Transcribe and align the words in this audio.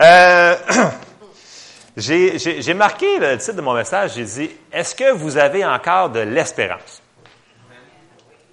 Euh, 0.00 0.56
j'ai 1.96 2.74
marqué 2.74 3.18
le 3.18 3.36
titre 3.38 3.56
de 3.56 3.60
mon 3.60 3.74
message, 3.74 4.12
j'ai 4.14 4.24
dit, 4.24 4.50
est-ce 4.72 4.94
que 4.94 5.10
vous 5.12 5.36
avez 5.36 5.64
encore 5.64 6.10
de 6.10 6.20
l'espérance? 6.20 7.02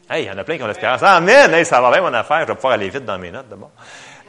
Hey, 0.09 0.23
il 0.23 0.27
y 0.27 0.31
en 0.31 0.37
a 0.37 0.43
plein 0.43 0.57
qui 0.57 0.63
ont 0.63 0.67
l'espérance. 0.67 1.01
Amen! 1.03 1.53
Hey, 1.53 1.65
ça 1.65 1.81
va 1.81 1.91
bien 1.91 2.01
mon 2.01 2.13
affaire, 2.13 2.41
je 2.41 2.47
vais 2.47 2.55
pouvoir 2.55 2.73
aller 2.73 2.89
vite 2.89 3.05
dans 3.05 3.17
mes 3.17 3.31
notes 3.31 3.49
d'abord. 3.49 3.71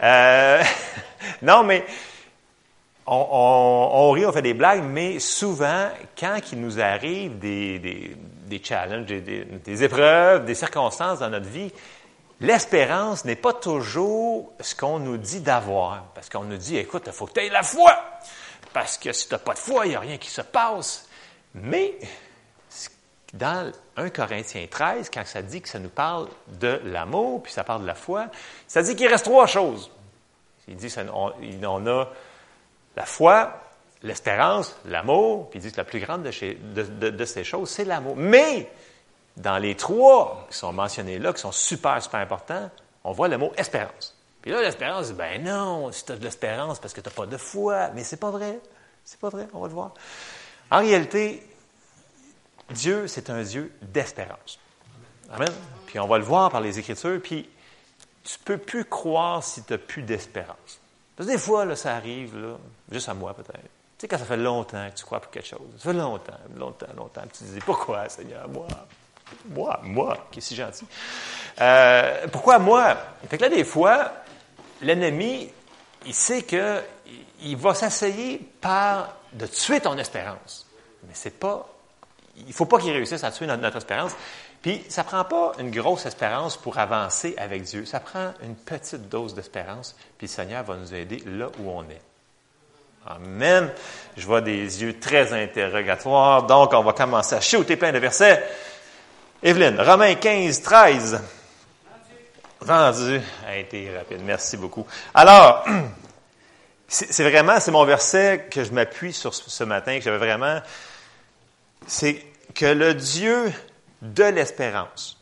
Euh, 0.02 0.62
non, 1.42 1.64
mais 1.64 1.84
on, 3.06 4.10
rit, 4.10 4.26
on 4.26 4.32
fait 4.32 4.42
des 4.42 4.54
blagues, 4.54 4.82
mais 4.82 5.18
souvent, 5.18 5.88
quand 6.18 6.38
il 6.52 6.60
nous 6.60 6.80
arrive 6.80 7.38
des 7.38 8.16
challenges, 8.62 9.06
des, 9.06 9.20
des, 9.20 9.84
épreuves, 9.84 10.44
des 10.44 10.54
circonstances 10.54 11.20
dans 11.20 11.30
notre 11.30 11.48
vie, 11.48 11.70
l'espérance 12.40 13.24
n'est 13.24 13.36
pas 13.36 13.52
toujours 13.52 14.52
ce 14.60 14.74
qu'on 14.74 14.98
nous 14.98 15.16
dit 15.16 15.40
d'avoir. 15.40 16.04
Parce 16.14 16.28
qu'on 16.28 16.44
nous 16.44 16.56
dit, 16.56 16.76
écoute, 16.76 17.04
il 17.06 17.12
faut 17.12 17.26
que 17.26 17.32
tu 17.32 17.40
aies 17.40 17.48
la 17.48 17.62
foi. 17.62 17.96
Parce 18.72 18.98
que 18.98 19.12
si 19.12 19.28
tu 19.28 19.34
n'as 19.34 19.38
pas 19.38 19.54
de 19.54 19.58
foi, 19.58 19.86
il 19.86 19.90
n'y 19.90 19.96
a 19.96 20.00
rien 20.00 20.18
qui 20.18 20.30
se 20.30 20.42
passe. 20.42 21.08
Mais 21.54 21.98
dans 23.32 23.72
1 23.96 24.10
Corinthiens 24.10 24.66
13, 24.68 25.10
quand 25.12 25.24
ça 25.26 25.42
dit 25.42 25.60
que 25.60 25.68
ça 25.68 25.78
nous 25.78 25.88
parle 25.88 26.28
de 26.48 26.80
l'amour, 26.84 27.42
puis 27.42 27.52
ça 27.52 27.64
parle 27.64 27.82
de 27.82 27.86
la 27.86 27.94
foi, 27.94 28.26
ça 28.66 28.82
dit 28.82 28.96
qu'il 28.96 29.08
reste 29.08 29.24
trois 29.24 29.46
choses. 29.46 29.90
Il 30.68 30.76
dit 30.76 30.92
qu'on 30.92 31.32
on 31.64 31.86
a 31.86 32.08
la 32.96 33.06
foi, 33.06 33.60
l'espérance, 34.02 34.76
l'amour, 34.86 35.50
puis 35.50 35.58
il 35.58 35.62
dit 35.62 35.72
que 35.72 35.76
la 35.76 35.84
plus 35.84 36.00
grande 36.00 36.22
de, 36.22 37.24
ces 37.24 37.44
choses, 37.44 37.70
c'est 37.70 37.84
l'amour. 37.84 38.16
Mais, 38.16 38.70
dans 39.36 39.58
les 39.58 39.74
trois 39.74 40.46
qui 40.50 40.56
sont 40.56 40.72
mentionnés 40.72 41.18
là, 41.18 41.32
qui 41.32 41.40
sont 41.40 41.52
super, 41.52 42.02
super 42.02 42.20
importants, 42.20 42.70
on 43.04 43.12
voit 43.12 43.28
le 43.28 43.38
mot 43.38 43.52
espérance. 43.56 44.16
Puis 44.42 44.50
là, 44.50 44.60
l'espérance, 44.60 45.12
ben 45.12 45.42
non, 45.42 45.90
si 45.92 46.04
tu 46.04 46.12
as 46.12 46.16
de 46.16 46.24
l'espérance 46.24 46.78
parce 46.78 46.94
que 46.94 47.00
tu 47.00 47.08
n'as 47.08 47.14
pas 47.14 47.26
de 47.26 47.36
foi. 47.36 47.90
Mais 47.94 48.04
c'est 48.04 48.16
pas 48.16 48.30
vrai. 48.30 48.60
C'est 49.04 49.18
pas 49.18 49.28
vrai, 49.28 49.46
on 49.52 49.60
va 49.60 49.68
le 49.68 49.74
voir. 49.74 49.92
En 50.70 50.78
réalité, 50.78 51.46
Dieu, 52.70 53.06
c'est 53.06 53.30
un 53.30 53.42
Dieu 53.42 53.72
d'espérance. 53.82 54.58
Amen. 55.32 55.52
Puis 55.86 55.98
on 55.98 56.06
va 56.06 56.18
le 56.18 56.24
voir 56.24 56.50
par 56.50 56.60
les 56.60 56.78
Écritures, 56.78 57.20
puis 57.22 57.48
tu 58.24 58.38
peux 58.38 58.58
plus 58.58 58.84
croire 58.84 59.42
si 59.42 59.62
tu 59.62 59.72
n'as 59.72 59.78
plus 59.78 60.02
d'espérance. 60.02 60.80
Parce 61.16 61.28
que 61.28 61.32
des 61.34 61.38
fois, 61.38 61.64
là, 61.64 61.76
ça 61.76 61.94
arrive, 61.94 62.56
juste 62.90 63.08
à 63.08 63.14
moi 63.14 63.34
peut-être. 63.34 63.60
Tu 63.60 64.02
sais, 64.02 64.08
quand 64.08 64.18
ça 64.18 64.24
fait 64.24 64.36
longtemps 64.36 64.90
que 64.90 64.96
tu 64.96 65.04
crois 65.04 65.20
pour 65.20 65.30
quelque 65.30 65.48
chose, 65.48 65.60
ça 65.78 65.90
fait 65.90 65.98
longtemps, 65.98 66.38
longtemps, 66.56 66.92
longtemps, 66.96 67.22
tu 67.32 67.44
te 67.44 67.44
dis, 67.44 67.60
pourquoi, 67.60 68.08
Seigneur, 68.08 68.48
moi, 68.48 68.66
moi, 69.48 69.80
moi, 69.82 70.26
qui 70.30 70.38
est 70.38 70.42
si 70.42 70.54
gentil. 70.54 70.86
Euh, 71.60 72.26
pourquoi 72.32 72.58
moi? 72.58 72.96
Fait 73.28 73.38
que 73.38 73.42
là, 73.42 73.48
des 73.48 73.64
fois, 73.64 74.12
l'ennemi, 74.82 75.50
il 76.04 76.14
sait 76.14 76.42
que 76.42 76.82
il 77.42 77.56
va 77.56 77.74
s'essayer 77.74 78.40
par 78.60 79.14
de 79.32 79.46
tuer 79.46 79.80
ton 79.80 79.96
espérance. 79.98 80.66
Mais 81.04 81.12
c'est 81.14 81.38
pas 81.38 81.66
il 82.46 82.52
faut 82.52 82.66
pas 82.66 82.78
qu'il 82.78 82.92
réussisse 82.92 83.24
à 83.24 83.30
tuer 83.30 83.46
notre, 83.46 83.76
espérance. 83.76 84.12
Puis, 84.62 84.84
ça 84.88 85.04
prend 85.04 85.24
pas 85.24 85.52
une 85.58 85.70
grosse 85.70 86.06
espérance 86.06 86.56
pour 86.56 86.78
avancer 86.78 87.34
avec 87.38 87.62
Dieu. 87.62 87.84
Ça 87.84 88.00
prend 88.00 88.32
une 88.42 88.56
petite 88.56 89.08
dose 89.08 89.34
d'espérance, 89.34 89.96
puis 90.18 90.26
le 90.26 90.32
Seigneur 90.32 90.64
va 90.64 90.76
nous 90.76 90.92
aider 90.92 91.22
là 91.26 91.48
où 91.60 91.70
on 91.70 91.82
est. 91.84 92.02
Amen. 93.06 93.70
Je 94.16 94.26
vois 94.26 94.40
des 94.40 94.82
yeux 94.82 94.98
très 94.98 95.32
interrogatoires. 95.32 96.42
Donc, 96.42 96.72
on 96.72 96.82
va 96.82 96.92
commencer 96.92 97.36
à 97.36 97.40
shooter 97.40 97.76
plein 97.76 97.92
de 97.92 97.98
versets. 97.98 98.42
Evelyne, 99.46 99.80
Romains 99.80 100.16
15, 100.16 100.60
13. 100.60 101.22
Vendu. 102.60 103.20
A 103.46 103.56
été 103.56 103.96
rapide. 103.96 104.22
Merci 104.24 104.56
beaucoup. 104.56 104.84
Alors, 105.14 105.64
c'est 106.88 107.22
vraiment, 107.22 107.60
c'est 107.60 107.70
mon 107.70 107.84
verset 107.84 108.48
que 108.50 108.64
je 108.64 108.72
m'appuie 108.72 109.12
sur 109.12 109.32
ce 109.32 109.62
matin, 109.62 109.98
que 109.98 110.04
j'avais 110.04 110.18
vraiment 110.18 110.60
c'est 111.86 112.24
que 112.56 112.66
le 112.66 112.94
Dieu 112.94 113.52
de 114.02 114.24
l'espérance 114.24 115.16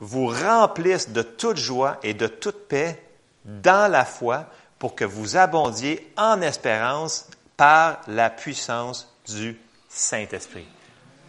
vous 0.00 0.26
remplisse 0.26 1.10
de 1.10 1.22
toute 1.22 1.56
joie 1.56 1.98
et 2.02 2.14
de 2.14 2.26
toute 2.26 2.66
paix 2.66 3.00
dans 3.44 3.88
la 3.88 4.04
foi 4.04 4.46
pour 4.80 4.96
que 4.96 5.04
vous 5.04 5.36
abondiez 5.36 6.12
en 6.16 6.42
espérance 6.42 7.28
par 7.56 8.00
la 8.08 8.28
puissance 8.28 9.08
du 9.28 9.56
Saint-Esprit. 9.88 10.66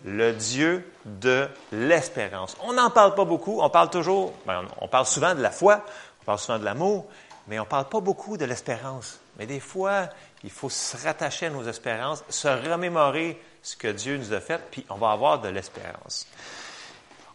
Le 0.06 0.34
Dieu 0.34 0.90
de 1.06 1.50
l'espérance. 1.72 2.56
On 2.62 2.74
n'en 2.74 2.92
parle 2.92 3.16
pas 3.16 3.26
beaucoup, 3.26 3.60
on 3.62 3.70
parle 3.70 3.90
toujours, 3.90 4.34
ben, 4.46 4.64
on 4.80 4.88
parle 4.88 5.08
souvent 5.08 5.34
de 5.34 5.42
la 5.42 5.50
foi, 5.50 5.84
on 6.22 6.26
parle 6.26 6.40
souvent 6.40 6.60
de 6.60 6.64
l'amour, 6.64 7.08
mais 7.48 7.60
on 7.60 7.64
ne 7.64 7.68
parle 7.68 7.90
pas 7.90 8.00
beaucoup 8.00 8.38
de 8.38 8.46
l'espérance. 8.46 9.20
Mais 9.38 9.48
des 9.48 9.60
fois, 9.60 10.10
il 10.44 10.52
faut 10.52 10.70
se 10.70 10.96
rattacher 10.96 11.48
à 11.48 11.50
nos 11.50 11.64
espérances, 11.64 12.24
se 12.30 12.48
remémorer 12.48 13.42
ce 13.64 13.76
que 13.76 13.88
Dieu 13.88 14.18
nous 14.18 14.32
a 14.32 14.40
fait, 14.40 14.62
puis 14.70 14.86
on 14.90 14.96
va 14.96 15.12
avoir 15.12 15.42
de 15.42 15.50
l'espérance. 15.50 16.28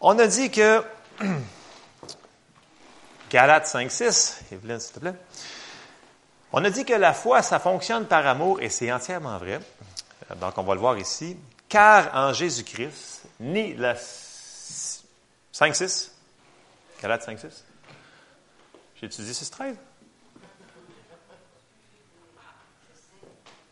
On 0.01 0.17
a 0.19 0.29
dit 0.29 0.51
que, 0.51 0.83
Galates 3.31 3.67
5, 3.67 3.91
6, 3.91 4.45
Evelyne, 4.53 4.79
s'il 4.79 4.95
te 4.95 5.01
plaît. 5.01 5.15
On 6.53 6.65
a 6.65 6.71
dit 6.71 6.85
que 6.85 6.95
la 6.95 7.13
foi, 7.13 7.43
ça 7.43 7.59
fonctionne 7.59 8.07
par 8.07 8.27
amour, 8.27 8.61
et 8.61 8.69
c'est 8.69 8.93
entièrement 8.93 9.39
vrai. 9.39 9.61
Donc, 10.37 10.57
on 10.57 10.63
va 10.63 10.75
le 10.75 10.81
voir 10.81 10.97
ici. 10.99 11.37
Car 11.71 12.15
en 12.15 12.35
Jésus-Christ, 12.35 13.23
ni 13.41 13.75
la 13.75 13.95
5, 13.97 15.75
6, 15.75 16.13
Galates 17.01 17.23
5, 17.23 17.39
6. 17.39 17.65
J'ai 18.97 19.07
étudié 19.07 19.33
6, 19.33 19.51
13. 19.51 19.77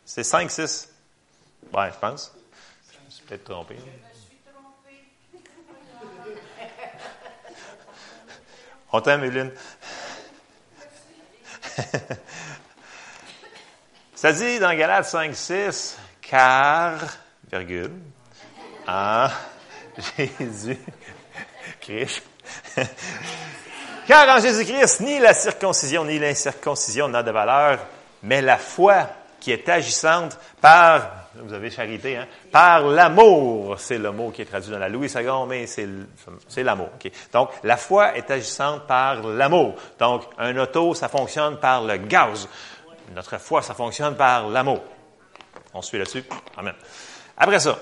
C'est 0.06 0.25
5, 0.25 0.50
6. 0.50 0.88
Ouais, 1.75 1.91
je 1.92 1.98
pense 1.98 2.32
peut-être 3.28 3.44
trompé. 3.44 3.76
On 8.92 9.00
t'aime, 9.03 9.22
Evelyne. 9.25 9.53
Ça 14.14 14.32
dit 14.32 14.58
dans 14.58 14.75
Galates 14.76 15.04
5, 15.04 15.37
6, 15.37 15.98
car, 16.22 16.98
virgule, 17.50 17.92
en 18.86 19.28
Jésus 20.16 20.78
Christ. 21.81 22.22
car 24.06 24.36
en 24.36 24.41
Jésus-Christ, 24.41 25.00
ni 25.00 25.19
la 25.19 25.34
circoncision 25.34 26.04
ni 26.04 26.19
l'incirconcision 26.19 27.08
n'a 27.08 27.22
de 27.22 27.31
valeur, 27.31 27.78
mais 28.22 28.41
la 28.41 28.58
foi 28.58 29.08
qui 29.41 29.53
est 29.53 29.69
agissante 29.69 30.38
par 30.60 31.19
vous 31.42 31.53
avez 31.53 31.70
charité, 31.70 32.16
hein? 32.16 32.26
Par 32.50 32.82
l'amour, 32.82 33.78
c'est 33.78 33.98
le 33.98 34.10
mot 34.10 34.31
qui 34.31 34.42
est 34.42 34.47
traduit 34.47 34.70
dans 34.70 34.78
la 34.78 34.88
Louis 34.88 35.08
II, 35.08 35.47
mais 35.47 35.66
c'est 35.66 36.64
l'amour. 36.64 36.88
Donc, 37.32 37.50
la 37.62 37.76
foi 37.76 38.16
est 38.16 38.31
agissante 38.31 38.87
par 38.87 39.22
l'amour. 39.22 39.75
Donc, 39.98 40.25
un 40.38 40.56
auto, 40.56 40.94
ça 40.94 41.08
fonctionne 41.08 41.58
par 41.58 41.84
le 41.84 41.97
gaz. 41.97 42.48
Notre 43.14 43.38
foi, 43.38 43.62
ça 43.62 43.75
fonctionne 43.75 44.16
par 44.16 44.48
l'amour. 44.48 44.82
On 45.75 45.82
suit 45.82 45.98
là-dessus? 45.98 46.25
Amen. 46.56 46.75
Après 47.38 47.60
ça, 47.60 47.78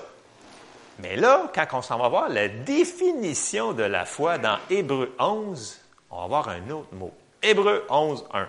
mais 0.99 1.15
là, 1.15 1.51
quand 1.53 1.65
on 1.73 1.81
s'en 1.81 1.97
va 1.97 2.07
voir 2.07 2.29
la 2.29 2.47
définition 2.47 3.73
de 3.73 3.83
la 3.83 4.05
foi 4.05 4.37
dans 4.37 4.57
Hébreu 4.69 5.15
11, 5.19 5.79
on 6.09 6.21
va 6.21 6.27
voir 6.27 6.49
un 6.49 6.69
autre 6.69 6.93
mot. 6.93 7.13
Hébreu 7.41 7.85
11, 7.89 8.25
1. 8.33 8.47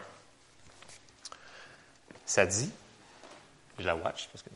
Ça 2.25 2.47
dit, 2.47 2.71
je 3.79 3.87
la 3.87 3.97
watch. 3.97 4.29
Parce 4.33 4.43
que... 4.43 4.49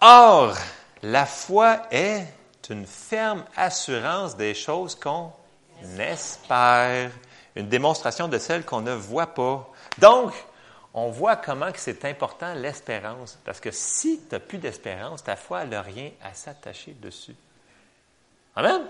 Or, 0.00 0.56
la 1.02 1.26
foi 1.26 1.82
est 1.90 2.26
une 2.70 2.86
ferme 2.86 3.44
assurance 3.56 4.36
des 4.36 4.54
choses 4.54 4.94
qu'on 4.94 5.32
espère, 5.98 7.10
une 7.54 7.68
démonstration 7.68 8.28
de 8.28 8.38
celles 8.38 8.64
qu'on 8.64 8.80
ne 8.80 8.94
voit 8.94 9.34
pas. 9.34 9.68
Donc, 9.98 10.32
on 10.94 11.10
voit 11.10 11.36
comment 11.36 11.70
c'est 11.74 12.04
important 12.04 12.54
l'espérance. 12.54 13.38
Parce 13.44 13.60
que 13.60 13.70
si 13.70 14.20
tu 14.28 14.34
n'as 14.34 14.40
plus 14.40 14.58
d'espérance, 14.58 15.24
ta 15.24 15.36
foi 15.36 15.64
n'a 15.64 15.82
rien 15.82 16.10
à 16.22 16.34
s'attacher 16.34 16.94
dessus. 17.00 17.34
Amen? 18.54 18.82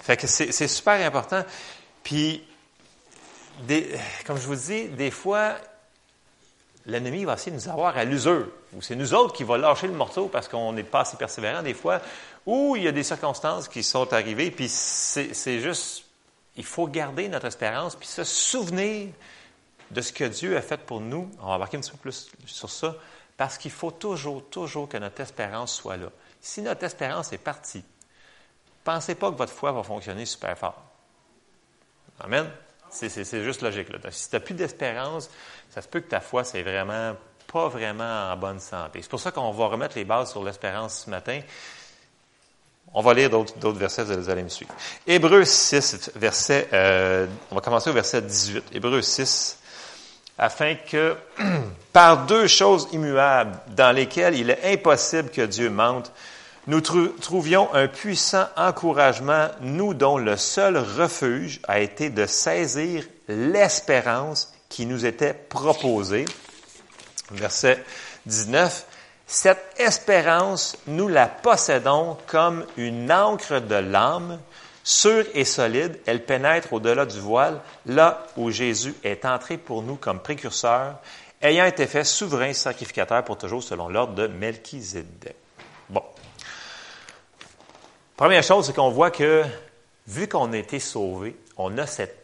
Fait 0.00 0.16
que 0.16 0.26
c'est 0.26 0.68
super 0.68 1.04
important. 1.06 1.44
Puis, 2.02 2.42
comme 4.26 4.38
je 4.38 4.46
vous 4.46 4.56
dis, 4.56 4.88
des 4.88 5.10
fois, 5.10 5.56
l'ennemi 6.86 7.24
va 7.24 7.34
essayer 7.34 7.52
de 7.52 7.56
nous 7.56 7.68
avoir 7.68 7.96
à 7.96 8.04
l'usure. 8.04 8.48
Ou 8.72 8.82
c'est 8.82 8.96
nous 8.96 9.14
autres 9.14 9.34
qui 9.34 9.44
va 9.44 9.58
lâcher 9.58 9.86
le 9.86 9.92
morceau 9.92 10.28
parce 10.28 10.48
qu'on 10.48 10.72
n'est 10.72 10.82
pas 10.82 11.00
assez 11.00 11.16
persévérant 11.16 11.62
des 11.62 11.74
fois. 11.74 12.00
Ou 12.46 12.74
il 12.76 12.84
y 12.84 12.88
a 12.88 12.92
des 12.92 13.02
circonstances 13.02 13.68
qui 13.68 13.82
sont 13.82 14.12
arrivées, 14.12 14.50
puis 14.50 14.68
c'est 14.68 15.60
juste, 15.60 16.04
il 16.56 16.64
faut 16.64 16.86
garder 16.88 17.28
notre 17.28 17.46
espérance, 17.46 17.94
puis 17.94 18.08
se 18.08 18.24
souvenir 18.24 19.10
de 19.90 20.00
ce 20.00 20.12
que 20.12 20.24
Dieu 20.24 20.56
a 20.56 20.62
fait 20.62 20.78
pour 20.78 21.00
nous. 21.00 21.30
On 21.40 21.46
va 21.46 21.52
embarquer 21.54 21.76
un 21.76 21.80
petit 21.80 21.90
peu 21.90 21.98
plus 21.98 22.30
sur 22.46 22.70
ça, 22.70 22.96
parce 23.36 23.58
qu'il 23.58 23.70
faut 23.70 23.90
toujours, 23.90 24.48
toujours 24.48 24.88
que 24.88 24.96
notre 24.96 25.20
espérance 25.20 25.74
soit 25.74 25.96
là. 25.96 26.08
Si 26.40 26.62
notre 26.62 26.84
espérance 26.84 27.32
est 27.32 27.38
partie, 27.38 27.84
pensez 28.84 29.14
pas 29.14 29.30
que 29.30 29.36
votre 29.36 29.52
foi 29.52 29.72
va 29.72 29.82
fonctionner 29.82 30.26
super 30.26 30.56
fort. 30.56 30.82
Amen? 32.20 32.50
C'est 32.90 33.44
juste 33.44 33.62
logique. 33.62 33.88
Là. 33.88 33.98
Si 34.10 34.28
tu 34.28 34.36
n'as 34.36 34.40
plus 34.40 34.54
d'espérance, 34.54 35.30
ça 35.70 35.80
se 35.80 35.88
peut 35.88 36.00
que 36.00 36.08
ta 36.08 36.20
foi, 36.20 36.44
c'est 36.44 36.62
vraiment 36.62 37.14
pas 37.50 37.68
vraiment 37.68 38.32
en 38.32 38.36
bonne 38.36 38.60
santé. 38.60 39.00
C'est 39.02 39.10
pour 39.10 39.20
ça 39.20 39.30
qu'on 39.30 39.50
va 39.50 39.66
remettre 39.66 39.96
les 39.96 40.04
bases 40.04 40.30
sur 40.30 40.42
l'espérance 40.42 41.04
ce 41.04 41.10
matin. 41.10 41.40
On 42.92 43.02
va 43.02 43.14
lire 43.14 43.30
d'autres 43.30 43.78
versets, 43.78 44.02
vous 44.02 44.28
allez 44.28 44.42
me 44.42 44.48
suivre. 44.48 44.74
Hébreu 45.06 45.44
6, 45.44 46.10
verset, 46.16 46.68
euh, 46.72 47.26
on 47.50 47.54
va 47.54 47.60
commencer 47.60 47.88
au 47.88 47.92
verset 47.92 48.22
18. 48.22 48.64
Hébreu 48.72 49.00
6, 49.00 49.59
afin 50.40 50.74
que, 50.74 51.16
par 51.92 52.24
deux 52.26 52.46
choses 52.48 52.88
immuables, 52.92 53.58
dans 53.76 53.94
lesquelles 53.94 54.34
il 54.34 54.50
est 54.50 54.72
impossible 54.72 55.28
que 55.28 55.42
Dieu 55.42 55.68
mente, 55.68 56.10
nous 56.66 56.80
trouvions 56.80 57.72
un 57.74 57.88
puissant 57.88 58.46
encouragement, 58.56 59.48
nous 59.60 59.92
dont 59.92 60.16
le 60.16 60.36
seul 60.36 60.78
refuge 60.78 61.60
a 61.68 61.80
été 61.80 62.08
de 62.10 62.26
saisir 62.26 63.04
l'espérance 63.28 64.52
qui 64.68 64.86
nous 64.86 65.04
était 65.04 65.34
proposée. 65.34 66.24
Verset 67.30 67.84
19. 68.26 68.86
Cette 69.26 69.74
espérance, 69.78 70.76
nous 70.86 71.08
la 71.08 71.26
possédons 71.26 72.16
comme 72.26 72.64
une 72.76 73.12
encre 73.12 73.60
de 73.60 73.76
l'âme, 73.76 74.38
sûre 74.84 75.24
et 75.34 75.44
solide. 75.44 75.98
Elle 76.06 76.24
pénètre 76.24 76.72
au-delà 76.72 77.06
du 77.06 77.20
voile, 77.20 77.60
là 77.86 78.26
où 78.36 78.50
Jésus 78.50 78.94
est 79.04 79.24
entré 79.24 79.56
pour 79.56 79.82
nous 79.82 79.96
comme 79.96 80.20
précurseur, 80.20 80.96
ayant 81.42 81.64
été 81.64 81.86
fait 81.86 82.04
souverain 82.04 82.52
sacrificateur 82.52 83.24
pour 83.24 83.38
toujours 83.38 83.62
selon 83.62 83.88
l'ordre 83.88 84.14
de 84.14 84.26
Melchizedek. 84.26 85.36
Bon. 85.88 86.02
Première 88.16 88.42
chose, 88.42 88.66
c'est 88.66 88.74
qu'on 88.74 88.90
voit 88.90 89.10
que, 89.10 89.44
vu 90.06 90.28
qu'on 90.28 90.52
a 90.52 90.58
été 90.58 90.78
sauvé, 90.78 91.36
on 91.56 91.78
a 91.78 91.86
cette 91.86 92.16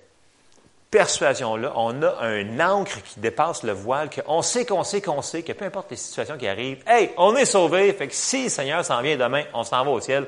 persuasion-là, 0.91 1.73
on 1.75 2.03
a 2.03 2.23
un 2.23 2.61
encre 2.61 3.03
qui 3.03 3.21
dépasse 3.21 3.63
le 3.65 3.73
voile, 3.73 4.09
qu'on 4.09 4.41
sait, 4.43 4.65
qu'on 4.65 4.85
sait, 4.85 5.03
qu'on 5.03 5.21
sait, 5.21 5.43
que 5.43 5.53
peu 5.53 5.65
importe 5.65 5.91
les 5.91 5.97
situations 5.97 6.39
qui 6.39 6.47
arrivent, 6.47 6.83
hey, 6.87 7.11
on 7.17 7.35
est 7.35 7.45
sauvé, 7.45 7.93
fait 7.93 8.09
que 8.09 8.15
si 8.15 8.45
le 8.45 8.49
Seigneur 8.49 8.85
s'en 8.85 9.03
vient 9.03 9.17
demain, 9.17 9.45
on 9.53 9.65
s'en 9.65 9.85
va 9.85 9.91
au 9.91 10.01
ciel. 10.01 10.27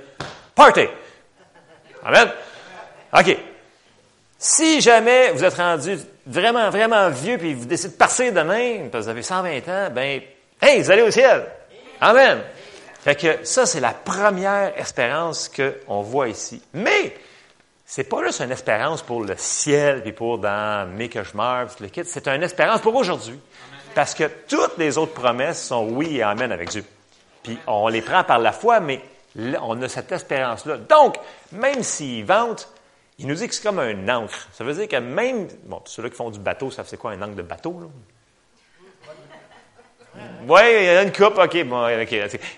Party! 0.54 0.86
Amen? 2.04 2.28
OK. 3.12 3.36
Si 4.38 4.80
jamais 4.80 5.32
vous 5.32 5.44
êtes 5.44 5.54
rendu 5.54 5.98
vraiment, 6.26 6.70
vraiment 6.70 7.08
vieux, 7.10 7.38
puis 7.38 7.54
vous 7.54 7.66
décidez 7.66 7.92
de 7.92 7.98
partir 7.98 8.32
demain, 8.32 8.88
parce 8.90 9.04
que 9.04 9.04
vous 9.04 9.08
avez 9.08 9.22
120 9.22 9.68
ans, 9.68 9.88
ben, 9.92 10.20
hey, 10.62 10.80
vous 10.80 10.90
allez 10.90 11.02
au 11.02 11.10
ciel. 11.10 11.44
Amen. 12.00 12.42
Fait 13.00 13.16
que 13.16 13.44
ça, 13.44 13.66
c'est 13.66 13.80
la 13.80 13.92
première 13.92 14.78
espérance 14.78 15.48
qu'on 15.48 16.02
voit 16.02 16.28
ici. 16.28 16.62
Mais, 16.72 17.16
c'est 17.84 18.04
pas 18.04 18.22
juste 18.24 18.40
une 18.40 18.52
espérance 18.52 19.02
pour 19.02 19.24
le 19.24 19.34
ciel, 19.36 20.02
puis 20.02 20.12
pour 20.12 20.38
dans 20.38 20.88
mes 20.94 21.08
cauchemars, 21.08 21.68
le 21.80 21.88
kit. 21.88 22.02
C'est 22.04 22.28
une 22.28 22.42
espérance 22.42 22.80
pour 22.80 22.94
aujourd'hui. 22.94 23.40
Parce 23.94 24.14
que 24.14 24.24
toutes 24.46 24.76
les 24.78 24.98
autres 24.98 25.14
promesses 25.14 25.66
sont 25.66 25.88
oui 25.88 26.18
et 26.18 26.22
amen 26.22 26.52
avec 26.52 26.68
Dieu. 26.68 26.84
Puis 27.42 27.58
on 27.66 27.88
les 27.88 28.02
prend 28.02 28.22
par 28.24 28.38
la 28.38 28.52
foi, 28.52 28.78
mais 28.78 29.00
on 29.62 29.80
a 29.82 29.88
cette 29.88 30.10
espérance-là. 30.12 30.78
Donc, 30.78 31.16
même 31.52 31.82
s'ils 31.82 32.24
vantent, 32.24 32.68
il 33.18 33.26
nous 33.26 33.34
dit 33.34 33.48
que 33.48 33.54
c'est 33.54 33.62
comme 33.62 33.78
un 33.78 34.08
encre. 34.08 34.48
Ça 34.52 34.64
veut 34.64 34.74
dire 34.74 34.88
que 34.88 34.96
même, 34.96 35.48
bon, 35.64 35.80
ceux-là 35.84 36.10
qui 36.10 36.16
font 36.16 36.30
du 36.30 36.38
bateau 36.38 36.70
savent 36.70 36.86
c'est 36.88 36.96
quoi 36.96 37.12
un 37.12 37.22
encre 37.22 37.34
de 37.34 37.42
bateau, 37.42 37.80
là? 37.80 37.86
Oui, 40.48 40.60
il 40.64 40.84
y 40.84 40.88
a 40.88 41.02
une 41.02 41.12
coupe, 41.12 41.38
OK, 41.38 41.64
bon. 41.64 41.86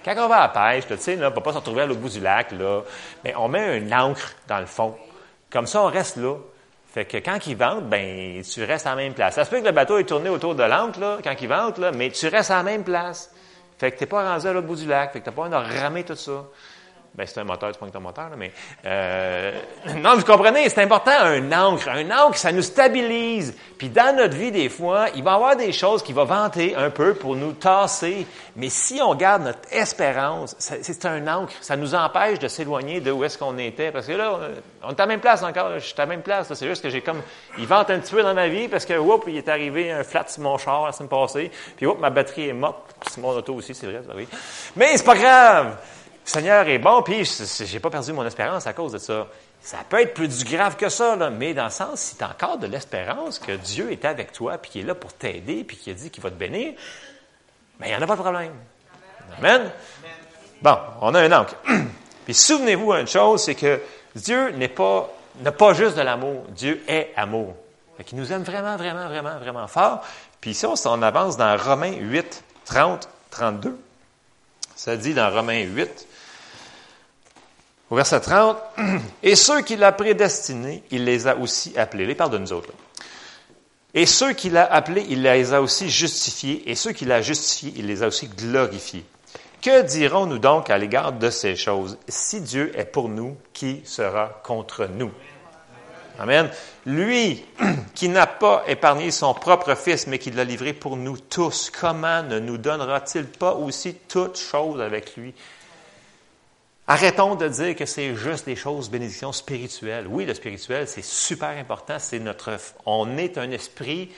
Quand 0.05 0.15
on 0.17 0.29
va 0.29 0.37
à 0.37 0.41
la 0.41 0.49
pêche, 0.49 0.87
tu 0.87 0.97
sais, 0.99 1.15
on 1.15 1.19
ne 1.19 1.23
va 1.25 1.31
pas 1.33 1.53
se 1.53 1.59
retrouver 1.59 1.83
à 1.83 1.87
l'autre 1.87 2.01
bout 2.01 2.09
du 2.09 2.21
lac, 2.21 2.53
là, 2.53 2.83
mais 3.25 3.35
on 3.37 3.49
met 3.49 3.81
un 3.81 4.01
encre 4.01 4.35
dans 4.49 4.61
le 4.61 4.67
fond. 4.67 4.97
Comme 5.51 5.67
ça, 5.67 5.83
on 5.83 5.87
reste 5.87 6.17
là. 6.17 6.37
Fait 6.93 7.05
que 7.05 7.19
quand 7.19 7.47
ils 7.47 7.57
ventent, 7.57 7.89
ben, 7.89 8.43
tu 8.43 8.65
restes 8.65 8.87
à 8.87 8.91
la 8.91 8.97
même 8.97 9.15
place. 9.15 9.35
Ça 9.35 9.45
se 9.45 9.51
peut 9.51 9.61
que 9.61 9.67
le 9.67 9.73
bateau 9.73 9.99
est 9.99 10.05
tourné 10.05 10.29
autour 10.29 10.55
de 10.55 10.63
l'encre, 10.63 11.01
là, 11.01 11.19
quand 11.23 11.35
ils 11.41 11.49
ventent, 11.49 11.79
là, 11.79 11.93
mais 11.93 12.11
tu 12.11 12.29
restes 12.29 12.51
à 12.51 12.57
la 12.57 12.63
même 12.63 12.85
place. 12.85 13.31
Fait 13.81 13.93
que 13.93 13.97
tu 13.97 14.03
n'es 14.03 14.09
pas 14.09 14.31
rendu 14.31 14.47
à 14.47 14.53
l'autre 14.53 14.67
bout 14.67 14.77
du 14.77 14.87
lac. 14.87 15.11
Fait 15.11 15.21
que 15.21 15.25
tu 15.25 15.31
n'as 15.31 15.35
pas 15.35 15.49
besoin 15.49 15.63
de 15.63 15.81
ramer 15.81 16.05
tout 16.05 16.15
ça. 16.15 16.45
Ben, 17.13 17.27
c'est 17.27 17.41
un 17.41 17.45
moteur, 17.45 17.71
c'est 17.73 17.81
pas 17.81 17.99
un 17.99 18.01
moteur, 18.01 18.31
là, 18.31 18.37
mais 18.37 18.53
euh, 18.87 19.53
non, 19.97 20.15
vous 20.15 20.25
comprenez, 20.25 20.69
c'est 20.69 20.83
important 20.83 21.11
un 21.11 21.51
encre. 21.51 21.89
Un 21.89 22.09
encre, 22.11 22.39
ça 22.39 22.53
nous 22.53 22.63
stabilise. 22.63 23.55
Puis 23.79 23.89
dans 23.89 24.15
notre 24.17 24.37
vie, 24.37 24.53
des 24.53 24.69
fois, 24.69 25.07
il 25.17 25.25
va 25.25 25.33
y 25.33 25.35
avoir 25.35 25.57
des 25.57 25.73
choses 25.73 26.05
qui 26.05 26.13
vont 26.13 26.25
vanter 26.25 26.77
un 26.77 26.91
peu 26.91 27.15
pour 27.15 27.35
nous 27.35 27.53
tasser. 27.53 28.27
Mais 28.55 28.69
si 28.69 29.01
on 29.03 29.15
garde 29.17 29.43
notre 29.43 29.73
espérance, 29.73 30.55
c'est 30.59 31.05
un 31.05 31.27
encre. 31.27 31.53
Ça 31.61 31.77
nous 31.77 31.97
empêche 31.97 32.39
de 32.39 32.47
s'éloigner 32.47 33.01
de 33.01 33.11
où 33.11 33.25
est-ce 33.25 33.39
qu'on 33.39 33.59
était. 33.59 33.91
Parce 33.91 34.07
que 34.07 34.13
là, 34.13 34.39
on 34.85 34.91
est 34.91 35.01
à 35.01 35.03
la 35.03 35.07
même 35.07 35.21
place 35.21 35.43
encore. 35.43 35.73
Je 35.75 35.87
suis 35.87 35.95
à 35.97 36.03
la 36.03 36.07
même 36.07 36.23
place. 36.23 36.53
C'est 36.55 36.69
juste 36.69 36.83
que 36.83 36.91
j'ai 36.91 37.01
comme, 37.01 37.23
il 37.59 37.67
vente 37.67 37.91
un 37.91 37.99
petit 37.99 38.15
peu 38.15 38.23
dans 38.23 38.35
ma 38.35 38.47
vie 38.47 38.69
parce 38.69 38.85
que, 38.85 38.97
oups, 38.97 39.25
il 39.27 39.37
est 39.37 39.49
arrivé 39.49 39.91
un 39.91 40.05
flat 40.05 40.27
sur 40.29 40.43
mon 40.43 40.59
char 40.59 40.87
la 40.87 40.93
semaine 40.93 41.09
passée. 41.09 41.51
Puis, 41.77 41.87
oups, 41.87 42.01
ma 42.01 42.11
batterie 42.11 42.51
est 42.51 42.53
morte. 42.53 42.95
C'est 43.11 43.21
mon 43.21 43.31
auto 43.31 43.55
aussi, 43.55 43.75
c'est 43.75 43.87
vrai, 43.87 44.03
ça 44.07 44.13
oui. 44.15 44.29
Mais 44.77 44.97
c'est 44.97 45.05
pas 45.05 45.17
grave. 45.17 45.77
Le 46.25 46.31
Seigneur 46.31 46.69
est 46.69 46.79
bon, 46.79 47.03
puis 47.03 47.29
j'ai 47.65 47.81
pas 47.81 47.91
perdu 47.91 48.13
mon 48.13 48.25
espérance 48.25 48.67
à 48.67 48.73
cause 48.73 48.93
de 48.93 48.99
ça. 48.99 49.27
Ça 49.63 49.79
peut 49.89 50.01
être 50.01 50.15
plus 50.15 50.45
grave 50.45 50.77
que 50.77 50.89
ça, 50.89 51.17
là, 51.17 51.29
mais 51.31 51.55
dans 51.55 51.65
le 51.65 51.71
sens, 51.71 52.01
si 52.01 52.17
tu 52.17 52.25
as 52.25 52.31
encore 52.31 52.59
de 52.59 52.67
l'espérance 52.67 53.39
que 53.39 53.53
Dieu 53.53 53.91
est 53.93 54.05
avec 54.05 54.33
toi, 54.33 54.57
puis 54.59 54.71
qu'il 54.71 54.81
est 54.83 54.87
là 54.87 54.95
pour 54.95 55.13
t'aider, 55.13 55.65
puis 55.65 55.77
qu'il 55.77 55.93
a 55.93 55.97
dit 55.97 56.11
qu'il 56.11 56.23
va 56.23 56.31
te 56.31 56.37
bénir, 56.37 56.75
mais 57.79 57.89
il 57.89 57.91
n'y 57.91 57.97
en 57.97 58.03
a 58.03 58.07
pas 58.07 58.17
de 58.17 58.23
problème. 58.23 58.55
Amen. 59.39 59.71
Bon, 60.63 60.77
on 61.01 61.15
a 61.15 61.21
un 61.21 61.33
encre. 61.33 61.57
puis 62.25 62.35
souvenez-vous 62.35 62.93
une 62.93 63.07
chose, 63.07 63.43
c'est 63.43 63.55
que 63.55 63.81
Dieu 64.15 64.51
n'est 64.51 64.69
pas, 64.69 65.11
n'a 65.41 65.53
pas 65.53 65.75
juste 65.75 65.97
de 65.97 66.03
l'amour. 66.03 66.45
Dieu 66.51 66.83
est 66.87 67.13
amour. 67.17 67.55
Il 68.11 68.19
nous 68.19 68.33
aime 68.33 68.43
vraiment, 68.43 68.77
vraiment, 68.77 69.09
vraiment, 69.09 69.39
vraiment 69.39 69.67
fort. 69.69 70.03
Puis 70.41 70.53
ici, 70.53 70.67
on 70.67 71.03
avance 71.03 71.37
dans 71.37 71.57
Romains 71.57 71.97
8, 71.97 72.43
30, 72.65 73.09
32. 73.31 73.79
Ça 74.75 74.97
dit 74.97 75.13
dans 75.13 75.31
Romains 75.31 75.63
8, 75.63 76.07
au 77.91 77.97
verset 77.97 78.21
30, 78.21 78.57
Et 79.23 79.35
ceux 79.35 79.63
qu'il 79.63 79.83
a 79.83 79.93
prédestinés, 79.93 80.83
il 80.91 81.05
les 81.05 81.27
a 81.27 81.37
aussi 81.37 81.77
appelés. 81.77 82.05
Il 82.05 82.17
parle 82.17 82.31
de 82.31 82.39
nous 82.39 82.53
autres. 82.53 82.71
Et 83.93 84.07
ceux 84.07 84.33
qu'il 84.33 84.57
a 84.57 84.73
appelés, 84.73 85.05
il 85.09 85.23
les 85.23 85.53
a 85.53 85.61
aussi 85.61 85.91
justifiés. 85.91 86.71
Et 86.71 86.77
ceux 86.77 86.93
qu'il 86.93 87.11
a 87.11 87.21
justifiés, 87.21 87.75
il 87.77 87.87
les 87.87 88.03
a 88.05 88.07
aussi 88.07 88.29
glorifiés. 88.29 89.05
Que 89.61 89.83
dirons-nous 89.83 90.39
donc 90.39 90.71
à 90.71 90.79
l'égard 90.79 91.13
de 91.13 91.29
ces 91.29 91.57
choses? 91.57 91.99
Si 92.09 92.41
Dieu 92.41 92.73
est 92.79 92.85
pour 92.85 93.09
nous, 93.09 93.37
qui 93.53 93.83
sera 93.85 94.41
contre 94.45 94.87
nous? 94.87 95.11
Amen. 96.19 96.49
Lui 96.87 97.45
qui 97.95 98.09
n'a 98.09 98.27
pas 98.27 98.63
épargné 98.69 99.11
son 99.11 99.35
propre 99.35 99.75
Fils, 99.75 100.07
mais 100.07 100.19
qui 100.19 100.31
l'a 100.31 100.45
livré 100.45 100.73
pour 100.73 100.97
nous 100.97 101.19
tous, 101.19 101.71
comment 101.71 102.23
ne 102.23 102.39
nous 102.39 102.57
donnera-t-il 102.57 103.27
pas 103.27 103.55
aussi 103.55 103.95
toutes 104.09 104.39
choses 104.39 104.81
avec 104.81 105.17
lui? 105.17 105.35
Arrêtons 106.91 107.37
de 107.37 107.47
dire 107.47 107.77
que 107.77 107.87
c'est 107.87 108.17
juste 108.17 108.47
des 108.47 108.57
choses, 108.57 108.91
bénédictions 108.91 109.31
spirituelles. 109.31 110.09
Oui, 110.09 110.25
le 110.25 110.35
spirituel, 110.35 110.89
c'est 110.89 111.05
super 111.05 111.51
important. 111.51 112.01
C'est 112.01 112.19
notre, 112.19 112.57
on 112.85 113.17
est 113.17 113.39
un 113.39 113.53
esprit, 113.53 114.11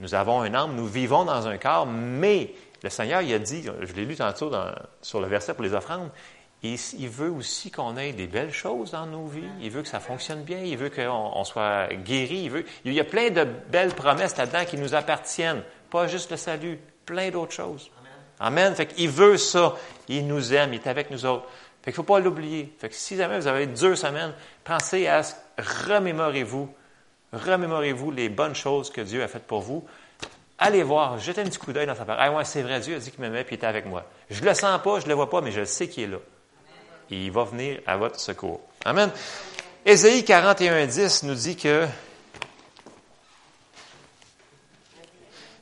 nous 0.00 0.12
avons 0.12 0.40
un 0.40 0.52
âme, 0.52 0.74
nous 0.74 0.88
vivons 0.88 1.24
dans 1.24 1.46
un 1.46 1.56
corps, 1.56 1.86
mais 1.86 2.52
le 2.82 2.90
Seigneur, 2.90 3.22
il 3.22 3.32
a 3.32 3.38
dit, 3.38 3.62
je 3.80 3.92
l'ai 3.92 4.04
lu 4.04 4.16
tantôt 4.16 4.50
sur 5.02 5.20
le 5.20 5.28
verset 5.28 5.54
pour 5.54 5.62
les 5.62 5.72
offrandes, 5.72 6.10
il, 6.64 6.76
il 6.98 7.08
veut 7.08 7.30
aussi 7.30 7.70
qu'on 7.70 7.96
ait 7.96 8.12
des 8.12 8.26
belles 8.26 8.52
choses 8.52 8.90
dans 8.90 9.06
nos 9.06 9.28
vies. 9.28 9.46
Il 9.60 9.70
veut 9.70 9.82
que 9.82 9.88
ça 9.88 10.00
fonctionne 10.00 10.42
bien. 10.42 10.58
Il 10.58 10.78
veut 10.78 10.90
qu'on 10.90 11.44
soit 11.44 11.94
guéri. 11.94 12.38
Il, 12.46 12.50
veut, 12.50 12.64
il 12.84 12.92
y 12.92 12.98
a 12.98 13.04
plein 13.04 13.30
de 13.30 13.46
belles 13.70 13.94
promesses 13.94 14.36
là-dedans 14.36 14.64
qui 14.64 14.78
nous 14.78 14.96
appartiennent. 14.96 15.62
Pas 15.90 16.08
juste 16.08 16.32
le 16.32 16.36
salut, 16.36 16.80
plein 17.04 17.30
d'autres 17.30 17.52
choses. 17.52 17.88
Amen. 18.40 18.74
Fait 18.74 18.86
qu'il 18.86 19.10
veut 19.10 19.36
ça. 19.36 19.76
Il 20.08 20.26
nous 20.26 20.52
aime. 20.52 20.74
Il 20.74 20.80
est 20.80 20.86
avec 20.88 21.10
nous 21.10 21.24
autres. 21.24 21.46
Fait 21.86 21.92
ne 21.92 21.94
faut 21.94 22.02
pas 22.02 22.18
l'oublier. 22.18 22.74
Fait 22.80 22.92
si 22.92 23.16
jamais 23.16 23.38
vous 23.38 23.46
avez 23.46 23.68
deux 23.68 23.94
semaines, 23.94 24.34
pensez 24.64 25.06
à 25.06 25.22
remémorez-vous, 25.56 26.68
remémorez-vous 27.32 28.10
les 28.10 28.28
bonnes 28.28 28.56
choses 28.56 28.90
que 28.90 29.02
Dieu 29.02 29.22
a 29.22 29.28
faites 29.28 29.46
pour 29.46 29.60
vous. 29.60 29.86
Allez 30.58 30.82
voir, 30.82 31.16
jetez 31.20 31.42
un 31.42 31.44
petit 31.44 31.58
coup 31.58 31.72
d'œil 31.72 31.86
dans 31.86 31.94
sa 31.94 32.04
parole. 32.04 32.24
Ah 32.26 32.32
ouais, 32.32 32.44
c'est 32.44 32.62
vrai, 32.62 32.80
Dieu 32.80 32.96
a 32.96 32.98
dit 32.98 33.12
qu'il 33.12 33.20
m'aimait 33.20 33.42
et 33.42 33.46
il 33.48 33.54
était 33.54 33.68
avec 33.68 33.86
moi. 33.86 34.04
Je 34.28 34.42
ne 34.42 34.48
le 34.48 34.54
sens 34.54 34.82
pas, 34.82 34.98
je 34.98 35.04
ne 35.04 35.10
le 35.10 35.14
vois 35.14 35.30
pas, 35.30 35.40
mais 35.40 35.52
je 35.52 35.64
sais 35.64 35.86
qu'il 35.86 36.02
est 36.02 36.06
là. 36.08 36.18
Et 37.12 37.26
il 37.26 37.30
va 37.30 37.44
venir 37.44 37.78
à 37.86 37.96
votre 37.96 38.18
secours. 38.18 38.62
Amen. 38.84 39.12
Ésaïe 39.84 40.24
41, 40.24 40.86
10 40.86 41.22
nous 41.22 41.34
dit 41.34 41.54
que 41.54 41.86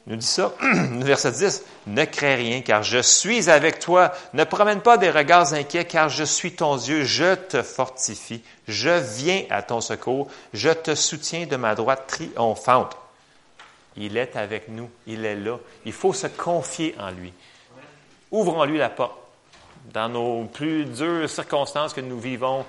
nous 0.06 0.16
dit 0.16 0.26
ça, 0.26 0.52
verset 0.62 1.32
10, 1.32 1.64
ne 1.86 2.04
crains 2.04 2.36
rien, 2.36 2.60
car 2.60 2.82
je 2.82 2.98
suis 2.98 3.48
avec 3.48 3.78
toi. 3.78 4.12
Ne 4.34 4.44
promène 4.44 4.80
pas 4.80 4.98
des 4.98 5.10
regards 5.10 5.54
inquiets, 5.54 5.86
car 5.86 6.10
je 6.10 6.24
suis 6.24 6.52
ton 6.54 6.76
Dieu. 6.76 7.04
Je 7.04 7.34
te 7.34 7.62
fortifie. 7.62 8.42
Je 8.68 8.90
viens 8.90 9.44
à 9.48 9.62
ton 9.62 9.80
secours. 9.80 10.28
Je 10.52 10.70
te 10.70 10.94
soutiens 10.94 11.46
de 11.46 11.56
ma 11.56 11.74
droite 11.74 12.04
triomphante. 12.06 12.96
Il 13.96 14.18
est 14.18 14.36
avec 14.36 14.68
nous. 14.68 14.90
Il 15.06 15.24
est 15.24 15.36
là. 15.36 15.56
Il 15.86 15.92
faut 15.92 16.12
se 16.12 16.26
confier 16.26 16.94
en 17.00 17.10
lui. 17.10 17.32
Ouvrons-lui 18.30 18.78
la 18.78 18.90
porte. 18.90 19.16
Dans 19.92 20.08
nos 20.08 20.44
plus 20.44 20.84
dures 20.84 21.30
circonstances 21.30 21.94
que 21.94 22.00
nous 22.00 22.18
vivons, 22.18 22.64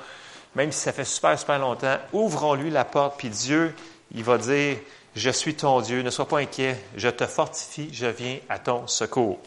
même 0.56 0.72
si 0.72 0.80
ça 0.80 0.94
fait 0.94 1.06
super, 1.06 1.38
super 1.38 1.60
longtemps, 1.60 1.98
ouvrons-lui 2.14 2.70
la 2.70 2.86
porte, 2.86 3.18
puis 3.18 3.30
Dieu, 3.30 3.74
il 4.14 4.24
va 4.24 4.38
dire, 4.38 4.78
je 5.16 5.30
suis 5.30 5.56
ton 5.56 5.82
Dieu, 5.82 6.02
ne 6.02 6.10
sois 6.10 6.28
pas 6.28 6.40
inquiet, 6.40 6.78
je 6.96 7.10
te 7.10 7.26
fortifie, 7.26 7.90
je 7.94 8.08
viens 8.08 8.38
à 8.50 8.60
ton 8.60 8.88
secours. 8.88 9.40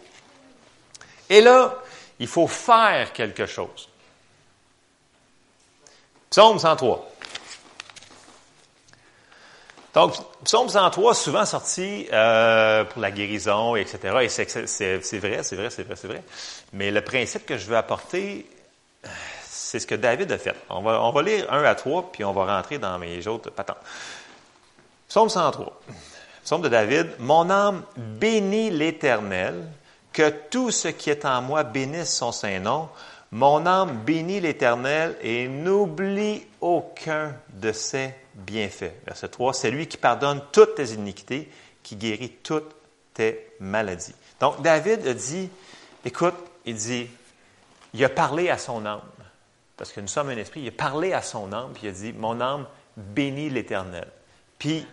Et 1.29 1.41
là, 1.41 1.77
il 2.19 2.27
faut 2.27 2.47
faire 2.47 3.13
quelque 3.13 3.47
chose. 3.47 3.89
Psaume 6.31 6.59
103. 6.59 7.11
Donc, 9.95 10.15
Psaume 10.45 10.69
103, 10.69 11.15
souvent 11.15 11.45
sorti 11.45 12.07
euh, 12.13 12.85
pour 12.85 13.01
la 13.01 13.11
guérison, 13.11 13.75
etc. 13.75 14.19
Et 14.23 14.29
c'est 14.29 14.45
vrai, 14.45 14.67
c'est 14.67 15.19
vrai, 15.19 15.43
c'est 15.43 15.57
vrai, 15.57 15.71
c'est 15.71 16.07
vrai. 16.07 16.23
Mais 16.73 16.91
le 16.91 17.01
principe 17.03 17.47
que 17.47 17.59
je 17.59 17.67
veux 17.67 17.77
apporter, 17.77 18.47
c'est 19.45 19.81
ce 19.81 19.87
que 19.87 19.95
David 19.95 20.31
a 20.33 20.39
fait. 20.39 20.55
On 20.71 20.83
va, 20.83 21.03
on 21.03 21.11
va 21.11 21.23
lire 21.23 21.53
1 21.53 21.65
à 21.65 21.75
3, 21.75 22.13
puis 22.13 22.25
on 22.25 22.33
va 22.33 22.57
rentrer 22.57 22.79
dans 22.79 22.99
mes 22.99 23.27
autres 23.27 23.51
patentes. 23.51 23.79
Psaume 25.09 25.31
103. 25.31 25.81
Psaume 26.45 26.61
de 26.61 26.69
David. 26.69 27.13
Mon 27.19 27.49
âme 27.49 27.83
bénit 27.97 28.69
l'Éternel, 28.69 29.65
que 30.13 30.29
tout 30.51 30.71
ce 30.71 30.89
qui 30.89 31.09
est 31.09 31.25
en 31.25 31.41
moi 31.41 31.65
bénisse 31.65 32.15
son 32.15 32.31
saint 32.31 32.61
nom. 32.61 32.91
Mon 33.31 33.65
âme 33.65 34.05
bénit 34.05 34.41
l'Éternel 34.41 35.17
et 35.23 35.49
n'oublie 35.49 36.47
aucun 36.61 37.35
de 37.55 37.73
ses 37.73 38.15
bienfaits. 38.35 38.93
Verset 39.07 39.29
3, 39.29 39.55
c'est 39.55 39.71
lui 39.71 39.87
qui 39.87 39.97
pardonne 39.97 40.43
toutes 40.53 40.75
tes 40.75 40.93
iniquités, 40.93 41.51
qui 41.83 41.97
guérit 41.97 42.37
toutes 42.43 42.75
tes 43.15 43.53
maladies. 43.61 44.15
Donc 44.41 44.61
David 44.61 45.07
a 45.07 45.15
dit, 45.15 45.49
écoute, 46.05 46.37
il 46.67 46.75
dit, 46.75 47.09
il 47.95 48.05
a 48.05 48.11
parlé 48.11 48.51
à 48.51 48.59
son 48.59 48.85
âme, 48.85 49.01
parce 49.79 49.91
que 49.91 50.03
nous 50.03 50.09
sommes 50.09 50.29
un 50.29 50.37
esprit, 50.37 50.61
il 50.61 50.69
a 50.69 50.73
parlé 50.73 51.15
à 51.15 51.23
son 51.23 51.51
âme, 51.55 51.71
puis 51.73 51.85
il 51.85 51.89
a 51.89 51.93
dit, 51.93 52.13
mon 52.13 52.43
âme 52.43 52.67
bénit 52.95 53.49
l'Éternel. 53.49 54.09
Puis 54.59 54.87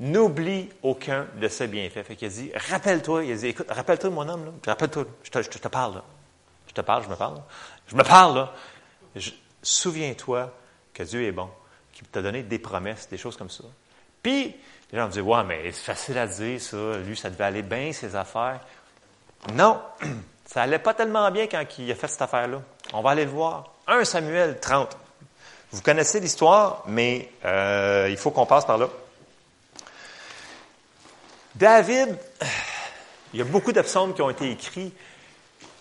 n'oublie 0.00 0.70
aucun 0.82 1.26
de 1.36 1.46
ses 1.46 1.68
bienfaits. 1.68 2.02
Fait 2.02 2.16
qu'il 2.16 2.30
dit, 2.30 2.50
rappelle-toi, 2.70 3.24
il 3.24 3.32
a 3.32 3.36
dit, 3.36 3.46
écoute, 3.48 3.66
rappelle-toi 3.68 4.10
mon 4.10 4.28
âme, 4.28 4.52
rappelle-toi, 4.66 5.04
je 5.22 5.30
te, 5.30 5.68
parle, 5.68 5.96
là. 5.96 6.04
Je 6.66 6.72
te 6.72 6.80
parle, 6.80 7.04
je 7.04 7.08
me 7.08 7.16
parle. 7.16 7.40
Je 7.86 7.94
me 7.94 8.02
parle. 8.02 8.48
Souviens-toi 9.62 10.50
que 10.94 11.02
Dieu 11.02 11.22
est 11.24 11.32
bon, 11.32 11.50
qu'il 11.92 12.06
t'a 12.08 12.22
donné 12.22 12.42
des 12.42 12.58
promesses, 12.58 13.08
des 13.08 13.18
choses 13.18 13.36
comme 13.36 13.50
ça. 13.50 13.64
Puis, 14.22 14.56
les 14.90 14.98
gens 14.98 15.06
me 15.06 15.12
disent, 15.12 15.22
ouais, 15.22 15.44
mais 15.44 15.70
c'est 15.70 15.92
facile 15.92 16.18
à 16.18 16.26
dire, 16.26 16.60
ça. 16.60 16.96
Lui, 17.04 17.16
ça 17.16 17.28
devait 17.28 17.44
aller 17.44 17.62
bien, 17.62 17.92
ses 17.92 18.16
affaires. 18.16 18.60
Non, 19.52 19.80
ça 20.46 20.62
allait 20.62 20.78
pas 20.78 20.94
tellement 20.94 21.30
bien 21.30 21.46
quand 21.46 21.62
il 21.78 21.92
a 21.92 21.94
fait 21.94 22.08
cette 22.08 22.22
affaire-là. 22.22 22.62
On 22.94 23.02
va 23.02 23.10
aller 23.10 23.26
le 23.26 23.30
voir. 23.30 23.70
1 23.86 24.04
Samuel 24.04 24.58
30. 24.60 24.96
Vous 25.72 25.82
connaissez 25.82 26.20
l'histoire, 26.20 26.84
mais 26.86 27.30
euh, 27.44 28.08
il 28.10 28.16
faut 28.16 28.30
qu'on 28.30 28.46
passe 28.46 28.64
par 28.64 28.78
là. 28.78 28.88
David, 31.54 32.16
il 33.32 33.38
y 33.38 33.42
a 33.42 33.44
beaucoup 33.44 33.72
de 33.72 33.80
psaumes 33.80 34.14
qui 34.14 34.22
ont 34.22 34.30
été 34.30 34.50
écrits 34.50 34.92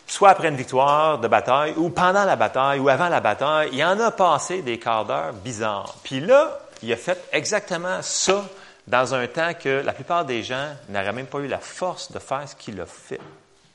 soit 0.09 0.29
après 0.29 0.49
une 0.49 0.55
victoire 0.55 1.19
de 1.19 1.27
bataille, 1.27 1.73
ou 1.77 1.89
pendant 1.89 2.25
la 2.25 2.35
bataille, 2.35 2.79
ou 2.79 2.89
avant 2.89 3.09
la 3.09 3.21
bataille, 3.21 3.69
il 3.73 3.83
en 3.83 3.99
a 3.99 4.11
passé 4.11 4.61
des 4.61 4.79
quarts 4.79 5.05
d'heure 5.05 5.33
bizarres. 5.33 5.95
Puis 6.03 6.19
là, 6.19 6.59
il 6.81 6.91
a 6.91 6.97
fait 6.97 7.19
exactement 7.31 8.01
ça 8.01 8.43
dans 8.87 9.13
un 9.13 9.27
temps 9.27 9.53
que 9.53 9.83
la 9.85 9.93
plupart 9.93 10.25
des 10.25 10.41
gens 10.41 10.67
n'auraient 10.89 11.13
même 11.13 11.27
pas 11.27 11.39
eu 11.39 11.47
la 11.47 11.59
force 11.59 12.11
de 12.11 12.19
faire 12.19 12.47
ce 12.49 12.55
qu'il 12.55 12.81
a 12.81 12.85
fait. 12.85 13.21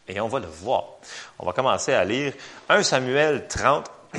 Et 0.09 0.21
on 0.21 0.29
va 0.29 0.41
le 0.41 0.47
voir. 0.47 0.85
On 1.39 1.47
va 1.47 1.53
commencer 1.53 1.93
à 1.93 2.05
lire 2.05 2.33
1 2.69 2.83
Samuel 2.83 3.47
30. 3.49 3.91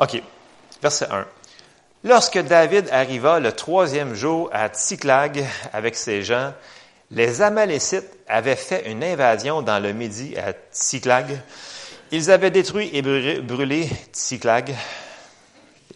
OK, 0.00 0.22
verset 0.80 1.08
1. 1.10 1.26
Lorsque 2.04 2.38
David 2.38 2.88
arriva 2.92 3.40
le 3.40 3.50
troisième 3.50 4.14
jour 4.14 4.48
à 4.52 4.68
Tsiklag 4.68 5.44
avec 5.72 5.96
ses 5.96 6.22
gens, 6.22 6.54
les 7.10 7.42
Amalécites 7.42 8.08
avaient 8.28 8.54
fait 8.54 8.88
une 8.88 9.02
invasion 9.02 9.62
dans 9.62 9.80
le 9.80 9.92
Midi 9.92 10.36
à 10.36 10.52
Tsiklag. 10.72 11.40
Ils 12.12 12.30
avaient 12.30 12.52
détruit 12.52 12.88
et 12.92 13.02
brûlé 13.02 13.88
Tsiklag. 14.12 14.72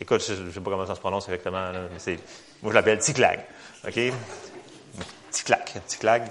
Écoute, 0.01 0.25
je 0.27 0.43
ne 0.43 0.51
sais 0.51 0.61
pas 0.61 0.71
comment 0.73 0.87
ça 0.87 0.97
se 0.97 1.01
prononce 1.01 1.29
exactement, 1.29 1.71
mais 1.71 1.99
c'est, 1.99 2.19
moi 2.63 2.73
je 2.73 2.75
l'appelle 2.75 2.99
Tsiklag. 2.99 3.39
OK? 3.87 4.01
Tsiklag, 5.31 5.63
Tsiklag. 5.87 6.23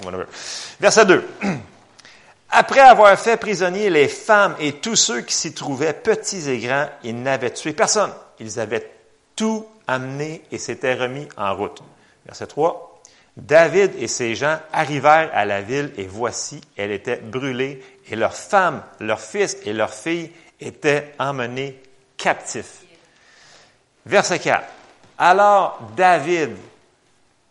Verset 0.82 1.06
2. 1.06 1.30
Après 2.50 2.82
avoir 2.82 3.18
fait 3.18 3.38
prisonnier 3.38 3.90
les 3.90 4.10
femmes 4.10 4.58
et 4.60 4.74
tous 4.74 4.98
ceux 4.98 5.22
qui 5.22 5.34
s'y 5.34 5.54
trouvaient, 5.54 5.94
petits 5.94 6.50
et 6.50 6.60
grands, 6.60 6.90
ils 7.06 7.22
n'avaient 7.22 7.54
tué 7.54 7.72
personne. 7.72 8.12
Ils 8.42 8.60
avaient 8.60 8.86
tout 9.41 9.65
amené 9.88 10.43
et 10.51 10.60
s'étaient 10.60 10.93
remis 10.93 11.27
en 11.36 11.55
route. 11.55 11.81
Verset 12.27 12.45
3. 12.45 13.01
David 13.36 13.91
et 13.98 14.07
ses 14.07 14.36
gens 14.36 14.60
arrivèrent 14.71 15.31
à 15.33 15.45
la 15.45 15.63
ville 15.63 15.91
et 15.98 16.05
voici, 16.05 16.62
elle 16.77 16.91
était 16.91 17.15
brûlée 17.17 17.83
et 18.07 18.15
leurs 18.15 18.36
femmes, 18.36 18.83
leurs 19.00 19.19
fils 19.19 19.57
et 19.65 19.74
leurs 19.74 19.95
filles 19.95 20.31
étaient 20.60 21.15
emmenés 21.17 21.81
captifs. 22.17 22.83
Verset 24.05 24.38
4. 24.38 24.63
Alors 25.17 25.79
David 25.98 26.51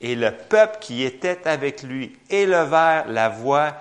et 0.01 0.15
le 0.15 0.31
peuple 0.31 0.79
qui 0.81 1.03
était 1.03 1.41
avec 1.45 1.83
lui 1.83 2.17
élevèrent 2.31 3.09
la 3.09 3.29
voix 3.29 3.75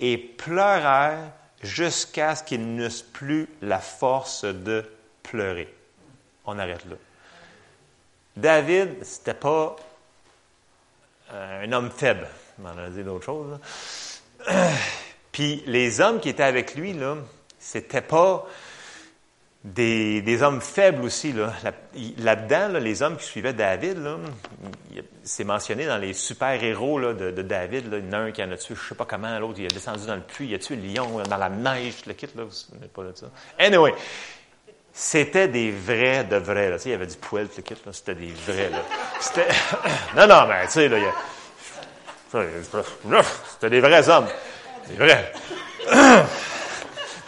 et 0.00 0.18
pleurèrent 0.18 1.30
jusqu'à 1.62 2.34
ce 2.34 2.42
qu'ils 2.42 2.74
n'eussent 2.74 3.02
plus 3.02 3.48
la 3.62 3.78
force 3.78 4.44
de 4.44 4.84
pleurer. 5.22 5.72
On 6.46 6.58
arrête 6.58 6.84
là. 6.86 6.96
David, 8.36 9.04
c'était 9.04 9.34
pas 9.34 9.76
un 11.32 11.70
homme 11.72 11.90
faible. 11.90 12.28
On 12.62 12.66
en 12.66 12.78
a 12.78 12.88
dit 12.88 13.02
d'autres 13.02 13.24
choses. 13.24 13.58
Puis 15.32 15.62
les 15.66 16.00
hommes 16.00 16.20
qui 16.20 16.28
étaient 16.28 16.42
avec 16.42 16.74
lui, 16.74 16.92
là, 16.92 17.16
c'était 17.58 18.02
pas 18.02 18.46
des, 19.64 20.42
hommes 20.42 20.60
faibles 20.60 21.02
aussi. 21.02 21.32
Là. 21.32 21.52
Là-dedans, 22.18 22.68
là, 22.68 22.80
les 22.80 23.02
hommes 23.02 23.16
qui 23.16 23.24
suivaient 23.24 23.54
David, 23.54 23.98
c'est 25.22 25.44
mentionné 25.44 25.86
dans 25.86 25.96
les 25.96 26.12
super-héros 26.12 27.00
de, 27.14 27.30
David. 27.42 27.88
Il 27.90 28.04
y 28.04 28.08
en 28.08 28.12
a 28.12 28.18
un 28.18 28.30
qui 28.30 28.42
en 28.42 28.50
a 28.50 28.56
tué, 28.56 28.74
je 28.74 28.88
sais 28.88 28.94
pas 28.94 29.06
comment, 29.06 29.38
l'autre, 29.38 29.58
il 29.58 29.64
a 29.64 29.68
descendu 29.68 30.06
dans 30.06 30.16
le 30.16 30.22
puits, 30.22 30.48
il 30.48 30.54
a 30.54 30.58
tué 30.58 30.76
le 30.76 30.82
lion 30.82 31.22
dans 31.22 31.36
la 31.36 31.48
neige, 31.48 32.04
le 32.06 32.12
kit, 32.12 32.28
là, 32.36 32.44
vous 32.44 32.88
pas 32.88 33.04
de 33.04 33.12
ça? 33.14 33.26
Anyway, 33.58 33.94
c'était 34.96 35.48
des 35.48 35.72
vrais 35.72 36.22
de 36.22 36.36
vrais. 36.36 36.70
Là. 36.70 36.76
Tu 36.76 36.84
sais, 36.84 36.88
il 36.90 36.92
y 36.92 36.94
avait 36.94 37.06
du 37.06 37.16
poil, 37.16 37.48
le 37.56 37.62
kit. 37.62 37.74
C'était 37.90 38.14
des 38.14 38.32
vrais. 38.46 38.70
Là. 38.70 38.78
C'était... 39.18 39.48
non, 40.16 40.28
non, 40.28 40.46
mais 40.46 40.64
tu 40.66 40.72
sais, 40.72 40.88
là, 40.88 40.98
il 40.98 41.02
y 41.02 41.06
a... 41.06 41.12
C'était 43.50 43.70
des 43.70 43.80
vrais 43.80 44.08
hommes. 44.08 44.28
Des 44.88 44.94
vrais. 44.94 45.32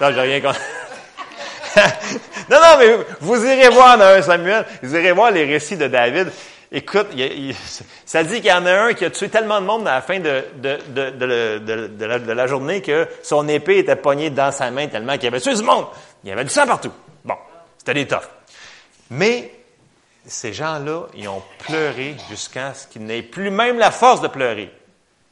non, 0.01 0.13
j'ai 0.13 0.21
rien 0.21 0.41
contre... 0.41 0.61
non, 2.49 2.57
non, 2.57 2.79
mais 2.79 2.97
vous 3.21 3.45
irez 3.45 3.69
voir 3.69 3.99
dans 3.99 4.23
Samuel, 4.23 4.65
vous 4.83 4.95
irez 4.95 5.13
voir 5.13 5.33
les 5.33 5.45
récits 5.45 5.77
de 5.77 5.89
David. 5.89 6.31
Écoute, 6.71 7.09
ça 8.05 8.23
dit 8.25 8.37
qu'il 8.37 8.51
y 8.51 8.53
en 8.53 8.65
a 8.65 8.73
un 8.73 8.93
qui 8.95 9.05
a 9.05 9.11
tué 9.11 9.29
tellement 9.29 9.61
de 9.61 9.67
monde 9.67 9.87
à 9.87 9.97
la 9.97 10.03
fin 10.03 10.19
de, 10.19 10.45
de, 10.57 10.79
de, 10.89 11.89
de 11.89 12.05
la, 12.05 12.19
la, 12.19 12.47
journée 12.47 12.81
que 12.81 13.07
son 13.23 13.47
épée 13.49 13.79
était 13.79 13.97
poignée 13.97 14.31
dans 14.31 14.51
sa 14.51 14.71
main 14.71 14.87
tellement 14.87 15.19
qu'il 15.19 15.29
avait 15.29 15.41
tué 15.41 15.55
du 15.55 15.63
monde. 15.63 15.87
Il 16.25 16.31
y 16.31 16.33
avait 16.33 16.45
du 16.45 16.51
sang 16.51 16.67
partout. 16.67 16.93
C'était 17.87 18.05
des 18.05 18.16
Mais 19.11 19.52
ces 20.26 20.52
gens-là, 20.52 21.07
ils 21.14 21.28
ont 21.28 21.43
pleuré 21.61 22.16
jusqu'à 22.28 22.75
ce 22.75 22.88
qu'ils 22.88 23.05
n'aient 23.05 23.23
plus 23.23 23.50
même 23.50 23.78
la 23.78 23.93
force 23.93 24.21
de 24.21 24.26
pleurer. 24.26 24.73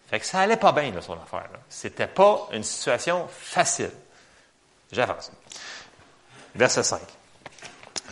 Fait 0.08 0.20
que 0.20 0.26
ça 0.26 0.38
allait 0.38 0.56
pas 0.56 0.70
bien, 0.70 0.92
son 1.00 1.14
affaire. 1.14 1.48
C'était 1.68 2.06
pas 2.06 2.48
une 2.52 2.62
situation 2.62 3.26
facile. 3.28 3.90
J'avance. 4.92 5.32
Verset 6.54 6.84
5. 6.84 7.00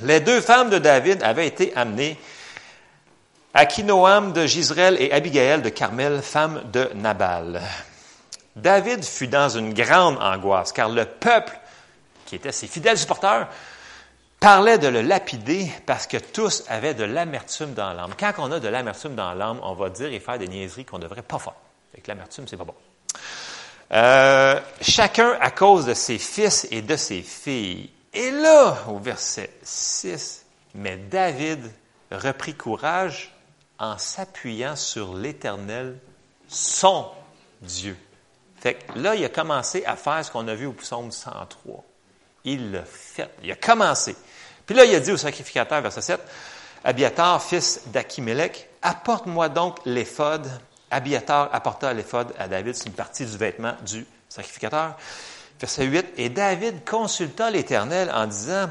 Les 0.00 0.18
deux 0.18 0.40
femmes 0.40 0.70
de 0.70 0.78
David 0.78 1.22
avaient 1.22 1.46
été 1.46 1.72
amenées 1.76 2.18
Akinoam 3.54 4.32
de 4.32 4.46
Gisraël 4.46 4.96
et 4.98 5.12
Abigail 5.12 5.62
de 5.62 5.68
Carmel, 5.68 6.20
femme 6.20 6.62
de 6.72 6.90
Nabal. 6.94 7.62
David 8.56 9.04
fut 9.04 9.28
dans 9.28 9.50
une 9.50 9.72
grande 9.72 10.18
angoisse, 10.20 10.72
car 10.72 10.88
le 10.88 11.04
peuple, 11.04 11.56
qui 12.26 12.34
était 12.34 12.50
ses 12.50 12.66
fidèles 12.66 12.98
supporters, 12.98 13.46
parlait 14.42 14.78
de 14.78 14.88
le 14.88 15.02
lapider 15.02 15.70
parce 15.86 16.08
que 16.08 16.16
tous 16.16 16.64
avaient 16.66 16.94
de 16.94 17.04
l'amertume 17.04 17.74
dans 17.74 17.92
l'âme. 17.92 18.12
Quand 18.18 18.32
on 18.38 18.50
a 18.50 18.58
de 18.58 18.66
l'amertume 18.66 19.14
dans 19.14 19.32
l'âme, 19.34 19.60
on 19.62 19.74
va 19.74 19.88
dire 19.88 20.12
et 20.12 20.18
faire 20.18 20.36
des 20.36 20.48
niaiseries 20.48 20.84
qu'on 20.84 20.98
ne 20.98 21.04
devrait 21.04 21.22
pas 21.22 21.38
faire. 21.38 21.54
Avec 21.92 22.08
l'amertume, 22.08 22.48
c'est 22.48 22.56
pas 22.56 22.64
bon. 22.64 22.74
Euh, 23.92 24.60
chacun 24.80 25.38
à 25.40 25.52
cause 25.52 25.86
de 25.86 25.94
ses 25.94 26.18
fils 26.18 26.66
et 26.72 26.82
de 26.82 26.96
ses 26.96 27.22
filles. 27.22 27.88
Et 28.12 28.32
là, 28.32 28.78
au 28.88 28.98
verset 28.98 29.50
6, 29.62 30.44
mais 30.74 30.96
David 30.96 31.70
reprit 32.10 32.54
courage 32.54 33.32
en 33.78 33.96
s'appuyant 33.96 34.74
sur 34.74 35.14
l'Éternel, 35.14 35.98
son 36.48 37.06
Dieu. 37.60 37.96
Fait 38.58 38.74
que 38.74 38.98
là, 38.98 39.14
il 39.14 39.24
a 39.24 39.28
commencé 39.28 39.84
à 39.84 39.94
faire 39.94 40.24
ce 40.24 40.32
qu'on 40.32 40.48
a 40.48 40.54
vu 40.56 40.66
au 40.66 40.72
psaume 40.72 41.12
103. 41.12 41.84
Il 42.44 42.72
l'a 42.72 42.84
fait. 42.84 43.30
Il 43.44 43.52
a 43.52 43.56
commencé. 43.56 44.16
Puis 44.66 44.74
là, 44.74 44.84
il 44.84 44.94
a 44.94 45.00
dit 45.00 45.12
au 45.12 45.16
sacrificateur, 45.16 45.80
verset 45.80 46.02
7, 46.02 46.20
Abiatar, 46.84 47.42
fils 47.42 47.82
d'Achimelech, 47.86 48.68
Apporte-moi 48.82 49.48
donc 49.48 49.78
l'éphod. 49.84 50.48
Abiatar 50.90 51.48
apporta 51.52 51.92
l'éphod 51.94 52.34
à 52.38 52.48
David, 52.48 52.74
c'est 52.74 52.86
une 52.86 52.94
partie 52.94 53.24
du 53.24 53.36
vêtement 53.36 53.74
du 53.86 54.04
sacrificateur. 54.28 54.96
Verset 55.60 55.84
8. 55.86 56.06
Et 56.16 56.28
David 56.28 56.84
consulta 56.84 57.50
l'Éternel 57.50 58.10
en 58.12 58.26
disant 58.26 58.68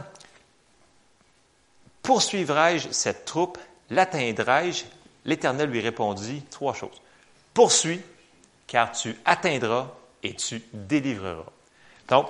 Poursuivrai-je 2.04 2.90
cette 2.92 3.26
troupe? 3.26 3.58
L'atteindrai-je 3.90 4.84
L'Éternel 5.24 5.70
lui 5.70 5.82
répondit 5.82 6.44
trois 6.50 6.74
choses. 6.74 7.02
Poursuis, 7.54 8.02
car 8.68 8.92
tu 8.92 9.16
atteindras 9.24 9.88
et 10.24 10.36
tu 10.36 10.64
délivreras. 10.74 11.46
Donc, 12.08 12.28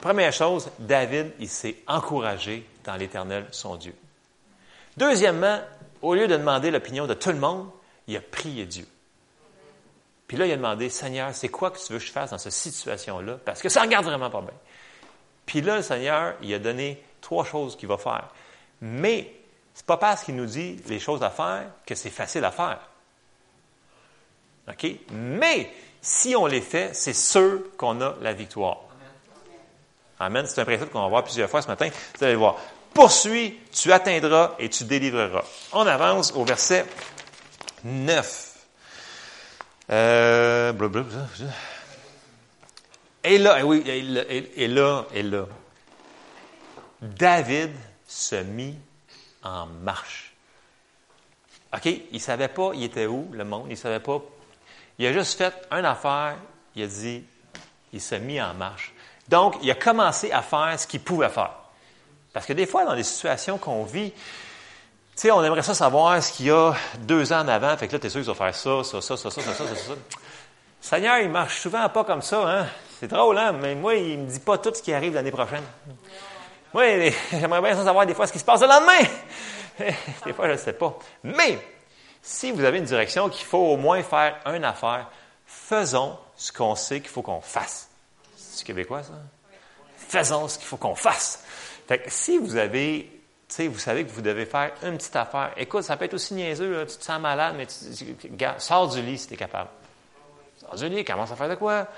première 0.00 0.32
chose, 0.32 0.70
David, 0.78 1.32
il 1.38 1.48
s'est 1.48 1.76
encouragé 1.86 2.66
dans 2.84 2.96
l'Éternel, 2.96 3.46
son 3.50 3.76
Dieu. 3.76 3.94
Deuxièmement, 4.96 5.60
au 6.02 6.14
lieu 6.14 6.26
de 6.26 6.36
demander 6.36 6.70
l'opinion 6.70 7.06
de 7.06 7.14
tout 7.14 7.30
le 7.30 7.38
monde, 7.38 7.68
il 8.06 8.16
a 8.16 8.20
prié 8.20 8.66
Dieu. 8.66 8.86
Puis 10.26 10.36
là, 10.36 10.46
il 10.46 10.52
a 10.52 10.56
demandé, 10.56 10.90
Seigneur, 10.90 11.34
c'est 11.34 11.48
quoi 11.48 11.70
que 11.70 11.78
tu 11.78 11.92
veux 11.92 11.98
que 11.98 12.04
je 12.04 12.12
fasse 12.12 12.30
dans 12.30 12.38
cette 12.38 12.52
situation-là? 12.52 13.38
Parce 13.44 13.62
que 13.62 13.68
ça 13.68 13.80
regarde 13.80 14.04
vraiment 14.04 14.30
pas 14.30 14.40
bien. 14.40 14.54
Puis 15.46 15.62
là, 15.62 15.76
le 15.76 15.82
Seigneur, 15.82 16.34
il 16.42 16.52
a 16.52 16.58
donné 16.58 17.02
trois 17.20 17.44
choses 17.44 17.76
qu'il 17.76 17.88
va 17.88 17.96
faire. 17.96 18.28
Mais 18.82 19.32
c'est 19.72 19.86
pas 19.86 19.96
parce 19.96 20.24
qu'il 20.24 20.36
nous 20.36 20.46
dit 20.46 20.80
les 20.88 20.98
choses 20.98 21.22
à 21.22 21.30
faire 21.30 21.64
que 21.86 21.94
c'est 21.94 22.10
facile 22.10 22.44
à 22.44 22.50
faire. 22.50 22.80
OK? 24.68 24.86
Mais 25.12 25.72
si 26.02 26.36
on 26.36 26.46
les 26.46 26.60
fait, 26.60 26.94
c'est 26.94 27.14
sûr 27.14 27.62
qu'on 27.76 28.00
a 28.02 28.16
la 28.20 28.34
victoire. 28.34 28.87
Amen. 30.20 30.46
C'est 30.46 30.60
un 30.60 30.64
principe 30.64 30.90
qu'on 30.90 31.02
va 31.02 31.08
voir 31.08 31.24
plusieurs 31.24 31.48
fois 31.48 31.62
ce 31.62 31.68
matin. 31.68 31.88
Vous 32.18 32.24
allez 32.24 32.34
voir. 32.34 32.56
Poursuis, 32.92 33.58
tu 33.72 33.92
atteindras 33.92 34.54
et 34.58 34.68
tu 34.68 34.84
délivreras. 34.84 35.44
On 35.72 35.86
avance 35.86 36.32
au 36.32 36.44
verset 36.44 36.84
9. 37.84 38.44
Euh, 39.90 40.72
et 43.24 43.38
là, 43.38 43.64
oui, 43.64 43.82
et 43.86 44.68
là, 44.68 45.04
et 45.12 45.22
là, 45.22 45.46
David 47.00 47.70
se 48.06 48.36
mit 48.36 48.76
en 49.42 49.66
marche. 49.66 50.34
OK? 51.74 51.86
Il 51.86 52.02
ne 52.12 52.18
savait 52.18 52.48
pas, 52.48 52.72
il 52.74 52.84
était 52.84 53.06
où, 53.06 53.28
le 53.32 53.44
monde, 53.44 53.66
il 53.66 53.72
ne 53.72 53.76
savait 53.76 54.00
pas. 54.00 54.22
Il 54.98 55.06
a 55.06 55.12
juste 55.12 55.38
fait 55.38 55.54
une 55.70 55.84
affaire, 55.84 56.36
il 56.74 56.82
a 56.82 56.86
dit, 56.86 57.24
il 57.92 58.00
s'est 58.00 58.18
mis 58.18 58.40
en 58.40 58.54
marche. 58.54 58.92
Donc, 59.28 59.56
il 59.62 59.70
a 59.70 59.74
commencé 59.74 60.32
à 60.32 60.42
faire 60.42 60.74
ce 60.78 60.86
qu'il 60.86 61.00
pouvait 61.00 61.28
faire. 61.28 61.52
Parce 62.32 62.46
que 62.46 62.52
des 62.52 62.66
fois, 62.66 62.84
dans 62.84 62.94
des 62.94 63.02
situations 63.02 63.58
qu'on 63.58 63.84
vit, 63.84 64.10
tu 64.10 64.18
sais, 65.14 65.30
on 65.30 65.42
aimerait 65.42 65.62
ça 65.62 65.74
savoir 65.74 66.22
ce 66.22 66.32
qu'il 66.32 66.46
y 66.46 66.50
a 66.50 66.74
deux 67.00 67.32
ans 67.32 67.40
en 67.40 67.48
avant. 67.48 67.76
Fait 67.76 67.88
que 67.88 67.92
là, 67.92 67.98
tu 67.98 68.06
es 68.06 68.10
sûr 68.10 68.20
qu'il 68.20 68.30
va 68.32 68.34
faire 68.34 68.54
ça, 68.54 68.84
ça, 68.84 69.00
ça, 69.00 69.16
ça, 69.16 69.30
ça, 69.30 69.42
ça, 69.42 69.52
ça, 69.52 69.66
ça, 69.66 69.74
ça. 69.74 69.92
Seigneur, 70.80 71.18
il 71.18 71.28
marche 71.28 71.60
souvent 71.60 71.88
pas 71.88 72.04
comme 72.04 72.22
ça, 72.22 72.48
hein? 72.48 72.66
C'est 73.00 73.08
drôle, 73.08 73.36
hein? 73.38 73.52
Mais 73.52 73.74
moi, 73.74 73.94
il 73.96 74.18
me 74.18 74.26
dit 74.26 74.40
pas 74.40 74.58
tout 74.58 74.72
ce 74.74 74.82
qui 74.82 74.92
arrive 74.92 75.14
l'année 75.14 75.30
prochaine. 75.30 75.64
Moi, 76.72 76.84
j'aimerais 77.30 77.60
bien 77.60 77.84
savoir 77.84 78.06
des 78.06 78.14
fois 78.14 78.26
ce 78.26 78.32
qui 78.32 78.38
se 78.38 78.44
passe 78.44 78.60
le 78.60 78.68
lendemain. 78.68 79.08
des 80.24 80.32
fois, 80.32 80.46
je 80.46 80.52
ne 80.52 80.56
sais 80.56 80.72
pas. 80.72 80.96
Mais, 81.24 81.58
si 82.22 82.52
vous 82.52 82.64
avez 82.64 82.78
une 82.78 82.84
direction 82.84 83.28
qu'il 83.28 83.46
faut 83.46 83.58
au 83.58 83.76
moins 83.76 84.02
faire 84.02 84.36
une 84.46 84.64
affaire, 84.64 85.08
faisons 85.46 86.16
ce 86.36 86.52
qu'on 86.52 86.74
sait 86.76 87.00
qu'il 87.00 87.10
faut 87.10 87.22
qu'on 87.22 87.40
fasse. 87.40 87.87
Québécois, 88.64 89.02
ça? 89.02 89.12
Faisons 89.96 90.48
ce 90.48 90.58
qu'il 90.58 90.66
faut 90.66 90.76
qu'on 90.76 90.94
fasse. 90.94 91.44
Fait 91.86 91.98
que 91.98 92.10
si 92.10 92.38
vous 92.38 92.56
avez, 92.56 93.10
tu 93.48 93.54
sais, 93.54 93.66
vous 93.66 93.78
savez 93.78 94.04
que 94.04 94.10
vous 94.10 94.22
devez 94.22 94.46
faire 94.46 94.72
une 94.82 94.96
petite 94.96 95.16
affaire, 95.16 95.52
écoute, 95.56 95.82
ça 95.82 95.96
peut 95.96 96.04
être 96.04 96.14
aussi 96.14 96.34
niaiseux, 96.34 96.86
tu 96.86 96.96
te 96.96 97.04
sens 97.04 97.20
malade, 97.20 97.54
mais 97.56 97.66
tu, 97.66 97.74
sors 98.58 98.88
du 98.88 99.02
lit 99.02 99.18
si 99.18 99.28
tu 99.28 99.34
es 99.34 99.36
capable. 99.36 99.70
Sors 100.58 100.76
du 100.76 100.88
lit, 100.88 101.04
commence 101.04 101.32
à 101.32 101.36
faire 101.36 101.48
de 101.48 101.54
quoi? 101.54 101.88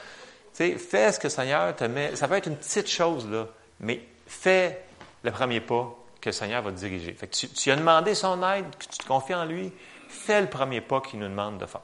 Fais 0.52 0.76
ce 1.12 1.18
que 1.18 1.26
le 1.26 1.30
Seigneur 1.30 1.74
te 1.76 1.84
met. 1.84 2.16
Ça 2.16 2.28
peut 2.28 2.34
être 2.34 2.48
une 2.48 2.56
petite 2.56 2.88
chose, 2.88 3.28
là, 3.28 3.46
mais 3.80 4.00
fais 4.26 4.82
le 5.22 5.30
premier 5.30 5.60
pas 5.60 5.94
que 6.20 6.28
le 6.28 6.32
Seigneur 6.32 6.62
va 6.62 6.70
te 6.70 6.76
diriger. 6.76 7.12
Fait 7.14 7.26
que 7.26 7.46
tu 7.46 7.70
as 7.70 7.76
demandé 7.76 8.14
son 8.14 8.42
aide, 8.42 8.66
que 8.76 8.84
tu 8.84 8.98
te 8.98 9.06
confies 9.06 9.34
en 9.34 9.44
lui, 9.44 9.72
fais 10.08 10.40
le 10.40 10.48
premier 10.48 10.80
pas 10.80 11.00
qu'il 11.00 11.18
nous 11.20 11.28
demande 11.28 11.58
de 11.58 11.66
faire. 11.66 11.82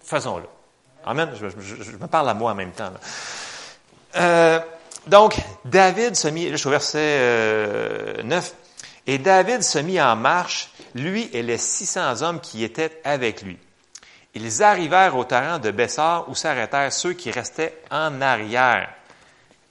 Faisons-le. 0.00 0.46
Amen. 1.04 1.30
Je, 1.34 1.96
me 1.96 2.06
parle 2.06 2.28
à 2.28 2.34
moi 2.34 2.52
en 2.52 2.54
même 2.54 2.72
temps. 2.72 2.92
Euh, 4.16 4.60
donc, 5.06 5.36
David 5.64 6.14
se 6.14 6.28
mit, 6.28 6.50
je 6.50 6.56
suis 6.56 6.68
au 6.68 6.70
verset 6.70 8.22
9, 8.22 8.24
euh, 8.24 8.56
et 9.06 9.18
David 9.18 9.62
se 9.62 9.78
mit 9.78 10.00
en 10.00 10.14
marche, 10.16 10.70
lui 10.94 11.28
et 11.32 11.42
les 11.42 11.58
600 11.58 12.22
hommes 12.22 12.40
qui 12.40 12.62
étaient 12.62 13.00
avec 13.04 13.42
lui. 13.42 13.58
Ils 14.34 14.62
arrivèrent 14.62 15.16
au 15.16 15.24
terrain 15.24 15.58
de 15.58 15.70
Bessar 15.70 16.28
où 16.28 16.34
s'arrêtèrent 16.34 16.92
ceux 16.92 17.12
qui 17.12 17.30
restaient 17.30 17.82
en 17.90 18.20
arrière. 18.20 18.88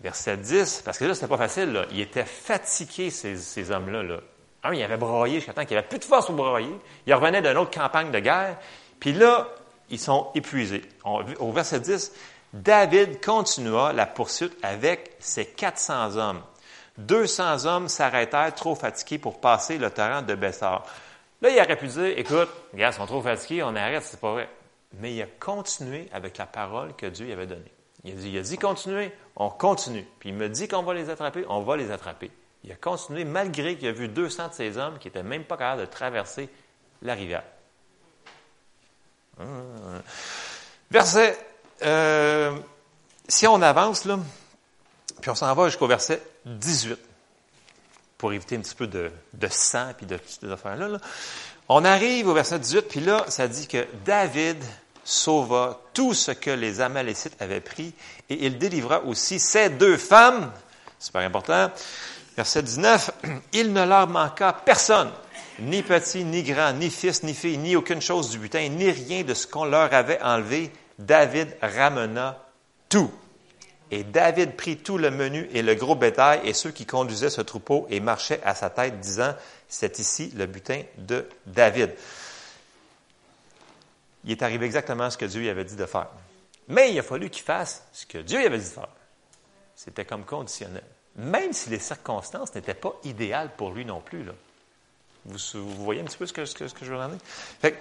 Verset 0.01 0.37
10, 0.37 0.81
parce 0.83 0.97
que 0.97 1.05
là, 1.05 1.13
c'était 1.13 1.27
pas 1.27 1.37
facile. 1.37 1.71
Là. 1.71 1.85
Ils 1.91 2.01
étaient 2.01 2.25
fatigués, 2.25 3.09
ces, 3.09 3.37
ces 3.37 3.71
hommes-là. 3.71 4.03
Là. 4.03 4.17
Un, 4.63 4.73
ils 4.73 4.83
avaient 4.83 4.97
broyé 4.97 5.35
jusqu'à 5.35 5.53
temps 5.53 5.65
qu'il 5.65 5.77
avait 5.77 5.87
plus 5.87 5.99
de 5.99 6.03
force 6.03 6.27
pour 6.27 6.35
broyer. 6.35 6.75
Ils 7.07 7.13
revenaient 7.13 7.41
d'une 7.41 7.57
autre 7.57 7.71
campagne 7.71 8.11
de 8.11 8.19
guerre. 8.19 8.57
Puis 8.99 9.13
là, 9.13 9.47
ils 9.89 9.99
sont 9.99 10.29
épuisés. 10.35 10.83
au 11.05 11.51
verset 11.51 11.79
10, 11.79 12.11
David 12.53 13.23
continua 13.23 13.93
la 13.93 14.05
poursuite 14.05 14.57
avec 14.61 15.15
ses 15.19 15.45
400 15.45 16.17
hommes. 16.17 16.41
200 16.97 17.65
hommes 17.65 17.87
s'arrêtèrent 17.87 18.53
trop 18.53 18.75
fatigués 18.75 19.17
pour 19.17 19.39
passer 19.39 19.77
le 19.77 19.89
terrain 19.89 20.21
de 20.21 20.35
Bessar. 20.35 20.85
Là, 21.41 21.49
il 21.49 21.59
aurait 21.59 21.77
pu 21.77 21.87
dire, 21.87 22.17
écoute, 22.17 22.49
gars, 22.73 22.89
ils 22.89 22.93
sont 22.93 23.05
trop 23.05 23.21
fatigués, 23.21 23.63
on 23.63 23.75
arrête, 23.75 24.03
c'est 24.03 24.19
pas 24.19 24.33
vrai. 24.33 24.49
Mais 24.99 25.13
il 25.15 25.21
a 25.21 25.27
continué 25.39 26.09
avec 26.11 26.37
la 26.37 26.45
parole 26.45 26.93
que 26.95 27.05
Dieu 27.05 27.25
lui 27.25 27.33
avait 27.33 27.47
donnée. 27.47 27.71
Il 28.03 28.11
a 28.11 28.15
dit, 28.15 28.29
il 28.29 28.37
a 28.37 28.41
dit 28.41 28.57
continuez, 28.57 29.11
on 29.35 29.49
continue. 29.49 30.05
Puis 30.19 30.29
il 30.29 30.35
me 30.35 30.49
dit 30.49 30.67
qu'on 30.67 30.83
va 30.83 30.93
les 30.93 31.09
attraper, 31.09 31.45
on 31.47 31.61
va 31.61 31.77
les 31.77 31.91
attraper. 31.91 32.31
Il 32.63 32.71
a 32.71 32.75
continué 32.75 33.23
malgré 33.25 33.77
qu'il 33.77 33.87
a 33.87 33.91
vu 33.91 34.07
200 34.07 34.49
de 34.49 34.53
ces 34.53 34.77
hommes 34.77 34.99
qui 34.99 35.07
n'étaient 35.07 35.23
même 35.23 35.45
pas 35.45 35.57
capables 35.57 35.81
de 35.81 35.85
traverser 35.87 36.49
la 37.01 37.15
rivière. 37.15 37.43
Verset, 40.91 41.37
euh, 41.83 42.57
si 43.27 43.47
on 43.47 43.61
avance, 43.61 44.07
puis 45.21 45.29
on 45.29 45.35
s'en 45.35 45.53
va 45.53 45.67
jusqu'au 45.67 45.87
verset 45.87 46.21
18, 46.45 46.97
pour 48.17 48.33
éviter 48.33 48.55
un 48.55 48.59
petit 48.59 48.75
peu 48.75 48.87
de, 48.87 49.11
sang 49.49 49.89
et 50.01 50.05
de 50.05 50.17
toutes 50.17 50.39
ces 50.41 50.51
affaires-là. 50.51 50.87
Là. 50.87 50.97
On 51.69 51.85
arrive 51.85 52.27
au 52.27 52.33
verset 52.33 52.59
18, 52.59 52.81
puis 52.81 52.99
là, 52.99 53.25
ça 53.29 53.47
dit 53.47 53.67
que 53.67 53.85
David 54.05 54.57
sauva 55.03 55.79
tout 55.93 56.13
ce 56.13 56.31
que 56.31 56.51
les 56.51 56.81
Amalécites 56.81 57.41
avaient 57.41 57.61
pris 57.61 57.93
et 58.29 58.45
il 58.45 58.57
délivra 58.57 59.01
aussi 59.01 59.39
ces 59.39 59.69
deux 59.69 59.97
femmes, 59.97 60.51
super 60.99 61.21
important, 61.21 61.71
verset 62.35 62.63
19, 62.63 63.11
il 63.53 63.73
ne 63.73 63.85
leur 63.85 64.07
manqua 64.07 64.53
personne, 64.53 65.11
ni 65.59 65.81
petit, 65.83 66.23
ni 66.23 66.43
grand, 66.43 66.73
ni 66.73 66.89
fils, 66.89 67.23
ni 67.23 67.33
fille, 67.33 67.57
ni 67.57 67.75
aucune 67.75 68.01
chose 68.01 68.29
du 68.29 68.39
butin, 68.39 68.67
ni 68.69 68.89
rien 68.89 69.23
de 69.23 69.33
ce 69.33 69.47
qu'on 69.47 69.65
leur 69.65 69.93
avait 69.93 70.21
enlevé. 70.21 70.71
David 70.99 71.55
ramena 71.61 72.45
tout. 72.89 73.11
Et 73.89 74.03
David 74.03 74.55
prit 74.55 74.77
tout 74.77 74.97
le 74.97 75.11
menu 75.11 75.49
et 75.53 75.61
le 75.61 75.75
gros 75.75 75.95
bétail 75.95 76.41
et 76.45 76.53
ceux 76.53 76.71
qui 76.71 76.85
conduisaient 76.85 77.29
ce 77.29 77.41
troupeau 77.41 77.87
et 77.89 77.99
marchaient 77.99 78.41
à 78.43 78.55
sa 78.55 78.69
tête, 78.69 78.99
disant, 79.01 79.35
c'est 79.67 79.99
ici 79.99 80.31
le 80.35 80.45
butin 80.45 80.83
de 80.97 81.27
David 81.45 81.91
il 84.23 84.31
est 84.31 84.43
arrivé 84.43 84.65
exactement 84.65 85.09
ce 85.09 85.17
que 85.17 85.25
Dieu 85.25 85.41
lui 85.41 85.49
avait 85.49 85.63
dit 85.63 85.75
de 85.75 85.85
faire. 85.85 86.07
Mais 86.67 86.91
il 86.91 86.99
a 86.99 87.03
fallu 87.03 87.29
qu'il 87.29 87.43
fasse 87.43 87.83
ce 87.91 88.05
que 88.05 88.19
Dieu 88.19 88.39
lui 88.39 88.45
avait 88.45 88.59
dit 88.59 88.65
de 88.65 88.73
faire. 88.73 88.87
C'était 89.75 90.05
comme 90.05 90.25
conditionnel. 90.25 90.83
Même 91.15 91.53
si 91.53 91.69
les 91.69 91.79
circonstances 91.79 92.53
n'étaient 92.55 92.73
pas 92.73 92.93
idéales 93.03 93.49
pour 93.57 93.71
lui 93.71 93.83
non 93.83 93.99
plus. 93.99 94.25
Vous, 95.25 95.83
voyez 95.83 96.01
un 96.01 96.05
petit 96.05 96.17
peu 96.17 96.25
ce 96.25 96.33
que, 96.33 96.41
que, 96.41 96.85
je 96.85 96.93
veux 96.93 96.97
dire? 96.97 97.17
Fait 97.61 97.77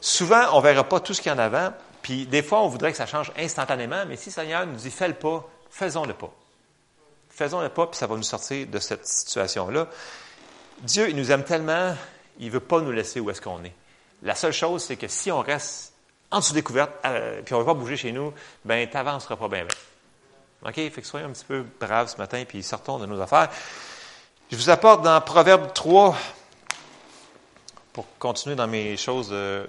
souvent, 0.00 0.52
on 0.52 0.58
ne 0.58 0.62
verra 0.62 0.84
pas 0.84 1.00
tout 1.00 1.14
ce 1.14 1.22
qu'il 1.22 1.30
y 1.30 1.34
en 1.34 1.38
avant, 1.38 1.72
puis 2.04 2.26
des 2.26 2.42
fois, 2.42 2.60
on 2.60 2.68
voudrait 2.68 2.90
que 2.90 2.98
ça 2.98 3.06
change 3.06 3.32
instantanément, 3.38 4.04
mais 4.06 4.16
si 4.16 4.28
le 4.28 4.34
Seigneur 4.34 4.66
nous 4.66 4.76
dit 4.76 4.90
fais 4.90 5.08
le 5.08 5.14
pas, 5.14 5.48
faisons 5.70 6.04
le 6.04 6.12
pas. 6.12 6.30
Faisons 7.30 7.62
le 7.62 7.70
pas, 7.70 7.86
puis 7.86 7.96
ça 7.96 8.06
va 8.06 8.14
nous 8.14 8.22
sortir 8.22 8.66
de 8.66 8.78
cette 8.78 9.06
situation-là. 9.06 9.88
Dieu, 10.82 11.08
il 11.08 11.16
nous 11.16 11.32
aime 11.32 11.44
tellement, 11.44 11.96
il 12.38 12.48
ne 12.48 12.50
veut 12.50 12.60
pas 12.60 12.82
nous 12.82 12.92
laisser 12.92 13.20
où 13.20 13.30
est-ce 13.30 13.40
qu'on 13.40 13.64
est. 13.64 13.72
La 14.22 14.34
seule 14.34 14.52
chose, 14.52 14.84
c'est 14.84 14.98
que 14.98 15.08
si 15.08 15.32
on 15.32 15.40
reste 15.40 15.94
en 16.30 16.40
dessous 16.40 16.52
découverte, 16.52 16.92
euh, 17.06 17.40
puis 17.42 17.54
on 17.54 17.60
ne 17.60 17.64
va 17.64 17.72
pas 17.72 17.80
bouger 17.80 17.96
chez 17.96 18.12
nous, 18.12 18.34
ben, 18.66 18.86
tu 18.86 18.94
n'avanceras 18.94 19.36
pas 19.36 19.48
bien, 19.48 19.66
OK? 20.62 20.74
Fait 20.74 20.90
que 20.90 21.06
soyons 21.06 21.28
un 21.28 21.32
petit 21.32 21.46
peu 21.46 21.64
braves 21.80 22.10
ce 22.10 22.18
matin, 22.18 22.44
puis 22.46 22.62
sortons 22.62 22.98
de 22.98 23.06
nos 23.06 23.18
affaires. 23.18 23.48
Je 24.50 24.56
vous 24.56 24.68
apporte 24.68 25.00
dans 25.00 25.18
Proverbe 25.22 25.72
3, 25.72 26.14
pour 27.94 28.06
continuer 28.18 28.56
dans 28.56 28.68
mes 28.68 28.98
choses, 28.98 29.30
euh, 29.32 29.66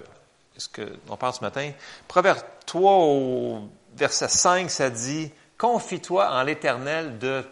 ce 0.56 0.68
qu'on 0.68 1.16
parle 1.16 1.34
ce 1.34 1.40
matin. 1.40 1.70
Proverbe 2.08 2.40
3, 2.66 2.92
au 2.92 3.68
verset 3.94 4.28
5, 4.28 4.70
ça 4.70 4.90
dit 4.90 5.30
Confie-toi 5.58 6.30
en 6.30 6.42
l'Éternel 6.42 7.18
de 7.18 7.44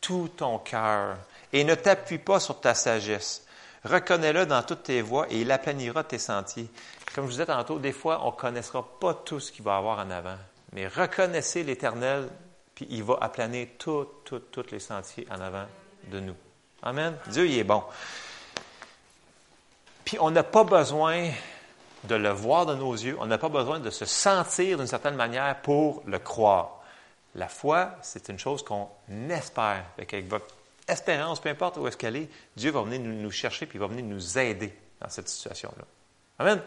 tout 0.00 0.30
ton 0.36 0.58
cœur 0.58 1.16
et 1.52 1.64
ne 1.64 1.74
t'appuie 1.74 2.18
pas 2.18 2.40
sur 2.40 2.60
ta 2.60 2.74
sagesse. 2.74 3.46
Reconnais-le 3.84 4.46
dans 4.46 4.62
toutes 4.62 4.84
tes 4.84 5.02
voies 5.02 5.26
et 5.30 5.40
il 5.40 5.50
aplanira 5.50 6.04
tes 6.04 6.18
sentiers. 6.18 6.68
Comme 7.14 7.24
je 7.24 7.30
vous 7.30 7.32
disais 7.32 7.46
tantôt, 7.46 7.78
des 7.78 7.92
fois, 7.92 8.20
on 8.22 8.30
ne 8.30 8.36
connaîtra 8.36 8.82
pas 9.00 9.12
tout 9.12 9.40
ce 9.40 9.52
qu'il 9.52 9.64
va 9.64 9.76
avoir 9.76 9.98
en 9.98 10.10
avant. 10.10 10.36
Mais 10.72 10.86
reconnaissez 10.86 11.62
l'Éternel, 11.62 12.28
puis 12.74 12.86
il 12.90 13.02
va 13.02 13.18
aplanir 13.20 13.68
tous 13.78 14.06
les 14.70 14.78
sentiers 14.78 15.26
en 15.30 15.40
avant 15.40 15.66
de 16.10 16.20
nous. 16.20 16.36
Amen. 16.82 17.16
Dieu, 17.26 17.46
il 17.46 17.58
est 17.58 17.64
bon. 17.64 17.82
Puis 20.04 20.16
on 20.20 20.30
n'a 20.30 20.42
pas 20.42 20.64
besoin 20.64 21.30
de 22.04 22.14
le 22.14 22.30
voir 22.30 22.66
de 22.66 22.74
nos 22.74 22.92
yeux, 22.92 23.16
on 23.20 23.26
n'a 23.26 23.38
pas 23.38 23.48
besoin 23.48 23.78
de 23.80 23.90
se 23.90 24.04
sentir 24.04 24.78
d'une 24.78 24.86
certaine 24.86 25.14
manière 25.14 25.60
pour 25.62 26.02
le 26.06 26.18
croire. 26.18 26.82
La 27.34 27.48
foi, 27.48 27.92
c'est 28.02 28.28
une 28.28 28.38
chose 28.38 28.62
qu'on 28.62 28.88
espère. 29.30 29.84
Avec 29.96 30.28
votre 30.28 30.46
espérance, 30.88 31.40
peu 31.40 31.48
importe 31.48 31.76
où 31.78 31.86
est-ce 31.86 31.96
qu'elle 31.96 32.16
est, 32.16 32.28
Dieu 32.56 32.70
va 32.70 32.82
venir 32.82 33.00
nous, 33.00 33.30
chercher 33.30 33.66
puis 33.66 33.78
va 33.78 33.86
venir 33.86 34.04
nous 34.04 34.38
aider 34.38 34.72
dans 35.00 35.08
cette 35.08 35.28
situation-là. 35.28 35.84
Amen. 36.38 36.60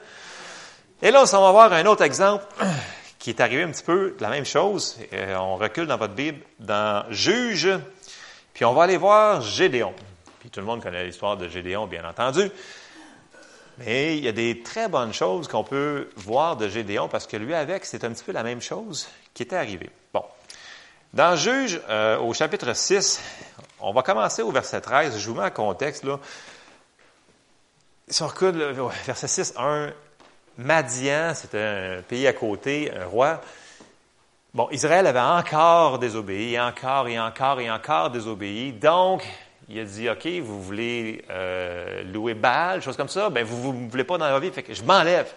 Et 1.02 1.12
là, 1.12 1.24
on 1.34 1.42
va 1.42 1.52
voir 1.52 1.74
un 1.74 1.86
autre 1.86 2.04
exemple 2.04 2.46
qui 3.20 3.30
est 3.30 3.42
arrivé 3.42 3.64
un 3.64 3.72
petit 3.72 3.84
peu 3.84 4.16
de 4.18 4.24
la 4.24 4.30
même 4.30 4.46
chose. 4.46 4.98
Euh, 5.14 5.36
on 5.36 5.58
recule 5.58 5.88
dans 5.88 5.98
votre 5.98 6.14
Bible, 6.14 6.40
dans 6.60 7.06
Juge, 7.12 7.70
puis 8.54 8.66
on 8.66 8.74
va 8.74 8.84
aller 8.84 8.98
voir 8.98 9.42
Gédéon. 9.42 9.94
Puis 10.40 10.50
tout 10.50 10.62
le 10.62 10.66
monde 10.66 10.82
connaît 10.82 11.04
l'histoire 11.04 11.38
de 11.38 11.48
Gédéon, 11.48 11.88
bien 11.88 12.08
entendu. 12.08 12.50
Mais 13.80 14.18
il 14.18 14.24
y 14.24 14.28
a 14.28 14.32
des 14.32 14.62
très 14.64 14.88
bonnes 14.88 15.14
choses 15.14 15.48
qu'on 15.48 15.64
peut 15.64 16.10
voir 16.16 16.56
de 16.56 16.70
Gédéon 16.70 17.08
parce 17.10 17.28
que 17.28 17.38
lui 17.38 17.54
avec, 17.54 17.86
c'est 17.86 18.04
un 18.04 18.12
petit 18.12 18.24
peu 18.24 18.32
la 18.32 18.44
même 18.44 18.62
chose 18.62 19.08
qui 19.34 19.44
était 19.44 19.58
arrivée. 19.58 19.90
Bon. 20.14 20.24
Dans 21.14 21.36
Juge, 21.36 21.82
euh, 21.90 22.18
au 22.20 22.34
chapitre 22.34 22.74
6, 22.74 23.22
on 23.80 23.94
va 23.94 24.02
commencer 24.02 24.42
au 24.42 24.52
verset 24.52 24.82
13. 24.82 25.18
Je 25.18 25.30
vous 25.30 25.36
mets 25.36 25.46
en 25.46 25.52
contexte. 25.52 26.04
Là. 26.04 26.20
Si 28.08 28.24
on 28.24 28.28
recule, 28.28 28.76
verset 29.06 29.28
6, 29.28 29.54
1, 29.58 29.94
Madian, 30.58 31.34
c'était 31.36 31.98
un 32.00 32.02
pays 32.02 32.28
à 32.28 32.34
côté, 32.34 32.92
un 32.96 33.06
roi. 33.06 33.42
Bon, 34.54 34.70
Israël 34.72 35.06
avait 35.06 35.20
encore 35.20 36.00
désobéi, 36.00 36.58
encore 36.60 37.10
et 37.10 37.20
encore 37.20 37.60
et 37.60 37.70
encore 37.70 38.10
désobéi. 38.10 38.72
Donc, 38.72 39.28
il 39.68 39.80
a 39.80 39.84
dit, 39.84 40.10
OK, 40.10 40.28
vous 40.44 40.62
voulez 40.62 41.26
euh, 41.30 42.04
louer 42.04 42.36
Baal, 42.36 42.82
chose 42.82 42.98
comme 42.98 43.10
ça, 43.10 43.30
ben 43.30 43.44
vous 43.44 43.74
ne 43.74 43.90
voulez 43.90 44.04
pas 44.04 44.18
dans 44.18 44.30
la 44.30 44.40
vie, 44.40 44.52
fait 44.52 44.64
que 44.64 44.74
je 44.74 44.84
m'enlève. 44.84 45.32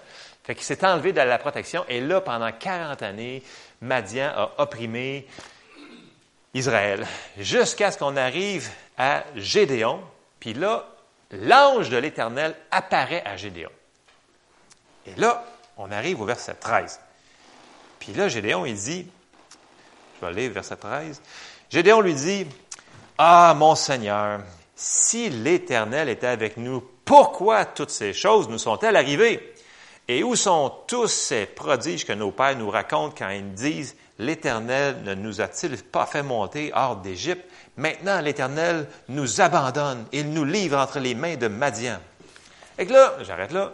Fait 0.45 0.55
qu'il 0.55 0.65
s'est 0.65 0.85
enlevé 0.85 1.13
de 1.13 1.21
la 1.21 1.39
protection. 1.39 1.85
Et 1.89 2.01
là, 2.01 2.21
pendant 2.21 2.51
40 2.51 3.03
années, 3.03 3.43
Madian 3.81 4.31
a 4.35 4.51
opprimé 4.59 5.27
Israël, 6.55 7.07
jusqu'à 7.39 7.91
ce 7.91 7.99
qu'on 7.99 8.17
arrive 8.17 8.69
à 8.97 9.25
Gédéon. 9.37 10.01
Puis 10.41 10.55
là, 10.55 10.89
l'ange 11.31 11.91
de 11.91 11.97
l'Éternel 11.97 12.55
apparaît 12.71 13.23
à 13.25 13.37
Gédéon. 13.37 13.71
Et 15.07 15.19
là, 15.21 15.45
on 15.77 15.91
arrive 15.91 16.21
au 16.21 16.25
verset 16.25 16.55
13. 16.55 17.01
Puis 18.01 18.13
là, 18.13 18.29
Gédéon, 18.29 18.65
il 18.65 18.75
dit, 18.75 19.07
je 20.17 20.21
vais 20.21 20.33
aller 20.33 20.49
verset 20.49 20.77
13. 20.77 21.21
Gédéon 21.71 22.01
lui 22.01 22.15
dit, 22.15 22.47
Ah, 23.19 23.55
mon 23.57 23.75
Seigneur, 23.75 24.41
si 24.77 25.29
l'Éternel 25.29 26.09
était 26.09 26.29
avec 26.29 26.57
nous, 26.57 26.83
pourquoi 27.05 27.65
toutes 27.65 27.91
ces 27.91 28.13
choses 28.13 28.49
nous 28.49 28.59
sont-elles 28.59 28.97
arrivées? 28.97 29.55
Et 30.07 30.23
où 30.23 30.37
sont 30.37 30.73
tous 30.87 31.09
ces 31.09 31.47
prodiges 31.47 32.07
que 32.07 32.13
nos 32.13 32.31
pères 32.31 32.57
nous 32.57 32.71
racontent 32.71 33.15
quand 33.19 33.29
ils 33.29 33.53
disent, 33.53 33.97
L'Éternel 34.19 35.03
ne 35.05 35.15
nous 35.15 35.41
a-t-il 35.41 35.77
pas 35.85 36.05
fait 36.05 36.25
monter 36.25 36.73
hors 36.75 36.97
d'Égypte? 36.97 37.49
Maintenant, 37.77 38.21
l'Éternel 38.21 38.89
nous 39.09 39.41
abandonne, 39.41 40.07
il 40.13 40.33
nous 40.33 40.45
livre 40.45 40.77
entre 40.77 40.99
les 40.99 41.15
mains 41.15 41.37
de 41.37 41.47
Madian. 41.47 41.99
Et 42.77 42.87
que 42.87 42.93
là, 42.93 43.15
j'arrête 43.23 43.53
là. 43.53 43.73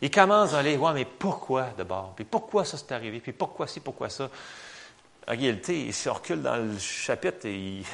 Il 0.00 0.10
commence 0.10 0.54
à 0.54 0.60
aller, 0.60 0.76
ouais, 0.78 0.92
mais 0.94 1.04
pourquoi 1.04 1.66
d'abord? 1.76 2.14
Puis 2.16 2.24
pourquoi 2.24 2.64
ça 2.64 2.78
s'est 2.78 2.94
arrivé? 2.94 3.20
Puis 3.20 3.32
pourquoi 3.32 3.66
ci, 3.66 3.80
pourquoi 3.80 4.08
ça? 4.08 4.30
En 5.26 5.32
réalité, 5.32 5.86
il 5.86 5.94
se 5.94 6.08
recule 6.08 6.40
dans 6.40 6.56
le 6.56 6.78
chapitre 6.78 7.46
et 7.46 7.50
le 7.50 7.84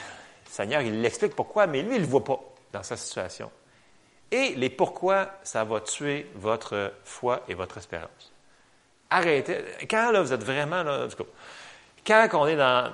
Seigneur, 0.54 0.82
il 0.82 1.02
l'explique 1.02 1.34
pourquoi, 1.34 1.66
mais 1.66 1.82
lui, 1.82 1.96
il 1.96 2.02
ne 2.02 2.04
le 2.04 2.06
voit 2.06 2.22
pas 2.22 2.38
dans 2.72 2.84
sa 2.84 2.96
situation. 2.96 3.50
Et 4.30 4.54
les 4.54 4.70
pourquoi, 4.70 5.30
ça 5.42 5.64
va 5.64 5.80
tuer 5.80 6.30
votre 6.36 6.92
foi 7.02 7.40
et 7.48 7.54
votre 7.54 7.78
espérance. 7.78 8.32
Arrêtez. 9.10 9.64
Quand 9.90 10.12
là, 10.12 10.22
vous 10.22 10.32
êtes 10.32 10.44
vraiment, 10.44 10.84
là, 10.84 11.08
quand 12.06 12.28
on 12.34 12.46
est 12.46 12.54
dans, 12.54 12.92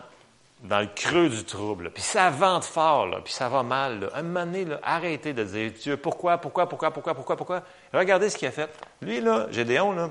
dans 0.63 0.81
le 0.81 0.87
creux 0.87 1.29
du 1.29 1.45
trouble, 1.45 1.91
puis 1.91 2.03
ça 2.03 2.31
vente 2.31 2.65
fort, 2.65 3.05
là, 3.05 3.21
puis 3.23 3.35
ça 3.35 3.51
va 3.51 3.63
mal, 3.63 4.01
là, 4.01 4.09
un 4.15 4.23
moment 4.23 4.47
donné, 4.47 4.67
arrêtez 4.83 5.35
de 5.35 5.45
dire 5.45 5.71
Dieu, 5.73 5.99
pourquoi, 5.99 6.39
pourquoi, 6.39 6.67
pourquoi, 6.67 6.91
pourquoi, 6.91 7.15
pourquoi, 7.15 7.37
pourquoi? 7.37 7.63
Regardez 7.93 8.31
ce 8.31 8.39
qu'il 8.39 8.49
a 8.49 8.53
fait. 8.53 8.71
Lui, 9.03 9.21
là, 9.21 9.49
Gédéon, 9.51 9.93
là, 9.93 10.09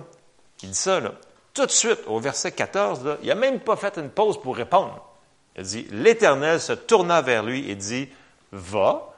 il 0.62 0.70
dit 0.70 0.76
ça, 0.76 1.00
là, 1.00 1.14
tout 1.56 1.66
de 1.66 1.72
suite, 1.72 2.02
au 2.06 2.20
verset 2.20 2.52
14, 2.52 3.04
là, 3.04 3.18
il 3.24 3.28
n'a 3.28 3.34
même 3.34 3.60
pas 3.60 3.76
fait 3.76 3.98
une 3.98 4.12
pause 4.12 4.40
pour 4.40 4.56
répondre. 4.56 5.09
Il 5.56 5.62
a 5.62 5.64
dit 5.64 5.88
L'Éternel 5.92 6.60
se 6.60 6.74
tourna 6.74 7.22
vers 7.22 7.44
lui 7.44 7.70
et 7.70 7.76
dit 7.76 8.10
Va 8.52 9.14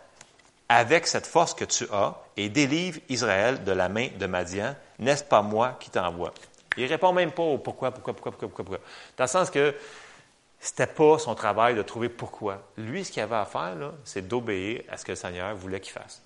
avec 0.70 1.08
cette 1.08 1.28
force 1.28 1.54
que 1.54 1.66
tu 1.66 1.86
as 1.92 2.16
et 2.38 2.50
délivre 2.50 3.00
Israël 3.10 3.64
de 3.64 3.72
la 3.72 3.90
main 3.90 4.08
de 4.18 4.26
Madian. 4.26 4.76
N'est-ce 5.00 5.24
pas 5.24 5.42
moi 5.42 5.78
qui 5.80 5.90
t'envoie? 5.90 6.34
Il 6.78 6.86
répond 6.86 7.12
même 7.12 7.32
pas 7.32 7.44
au 7.44 7.58
pourquoi, 7.58 7.92
pourquoi, 7.92 8.14
pourquoi, 8.14 8.32
pourquoi, 8.32 8.50
pourquoi. 8.50 8.78
Dans 9.18 9.26
le 9.26 9.30
sens 9.30 9.50
que 9.50 9.76
c'était 10.60 10.88
pas 10.88 11.18
son 11.18 11.36
travail 11.36 11.76
de 11.76 11.82
trouver 11.82 12.08
pourquoi. 12.08 12.62
Lui, 12.78 13.04
ce 13.04 13.12
qu'il 13.12 13.22
avait 13.22 13.36
à 13.36 13.46
faire, 13.46 13.76
c'est 14.06 14.28
d'obéir 14.28 14.84
à 14.90 14.96
ce 14.96 15.04
que 15.04 15.12
le 15.12 15.16
Seigneur 15.16 15.56
voulait 15.56 15.80
qu'il 15.82 15.92
fasse. 15.92 16.22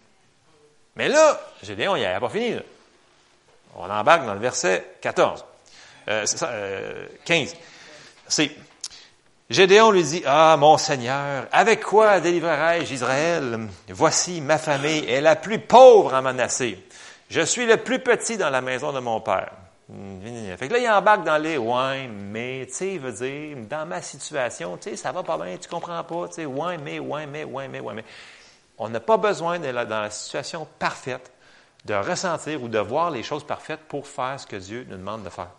Mais 0.96 1.08
là, 1.08 1.40
Gédéon, 1.64 1.96
il 1.96 2.04
n'a 2.04 2.20
pas 2.20 2.30
fini. 2.30 2.60
On 3.76 3.90
embarque 3.90 4.26
dans 4.26 4.34
le 4.34 4.40
verset 4.40 4.96
14. 5.02 5.44
Euh, 6.08 6.26
15. 7.26 7.54
Euh, 7.54 7.56
c'est 8.28 8.52
Gédéon 9.50 9.92
lui 9.92 10.04
dit, 10.04 10.24
Ah, 10.26 10.58
mon 10.58 10.78
Seigneur, 10.78 11.46
avec 11.52 11.84
quoi 11.84 12.20
délivrerai-je 12.20 12.94
Israël? 12.94 13.68
Voici 13.90 14.42
ma 14.42 14.58
famille 14.58 15.06
est 15.08 15.22
la 15.22 15.36
plus 15.36 15.60
pauvre 15.60 16.16
en 16.16 16.24
Manassé. 16.24 16.84
Je 17.30 17.42
suis 17.42 17.68
le 17.68 17.78
plus 17.78 18.00
petit 18.00 18.38
dans 18.38 18.50
la 18.50 18.62
maison 18.62 18.92
de 18.92 19.00
mon 19.00 19.22
père. 19.22 19.52
Fait 20.58 20.68
que 20.68 20.74
là, 20.74 20.80
il 20.80 20.90
embarque 20.90 21.24
dans 21.24 21.38
les 21.38 21.58
ouais, 21.58 22.08
mais, 22.08 22.66
tu 22.68 22.74
sais, 22.74 22.94
il 22.94 23.00
veut 23.00 23.12
dire, 23.12 23.58
dans 23.70 23.86
ma 23.86 24.02
situation, 24.02 24.78
tu 24.78 24.90
sais, 24.90 24.96
ça 24.96 25.12
va 25.12 25.22
pas 25.22 25.38
bien, 25.38 25.58
tu 25.58 25.70
comprends 25.70 26.04
pas, 26.04 26.28
tu 26.28 26.36
sais, 26.36 26.46
ouais, 26.46 26.80
mais, 26.80 26.98
ouais, 26.98 27.28
mais, 27.28 27.44
ouais, 27.44 27.68
mais, 27.68 27.80
ouais, 27.80 27.94
mais. 27.94 28.06
On 28.80 28.90
n'a 28.90 29.00
pas 29.00 29.18
besoin, 29.18 29.60
de 29.60 29.72
dans 29.72 30.02
la 30.02 30.10
situation 30.10 30.68
parfaite, 30.80 31.32
de 31.86 31.94
ressentir 31.94 32.64
ou 32.64 32.68
de 32.68 32.80
voir 32.80 33.12
les 33.12 33.22
choses 33.22 33.46
parfaites 33.46 33.82
pour 33.82 34.08
faire 34.08 34.40
ce 34.40 34.48
que 34.48 34.56
Dieu 34.56 34.88
nous 34.90 34.98
demande 34.98 35.24
de 35.24 35.30
faire. 35.30 35.52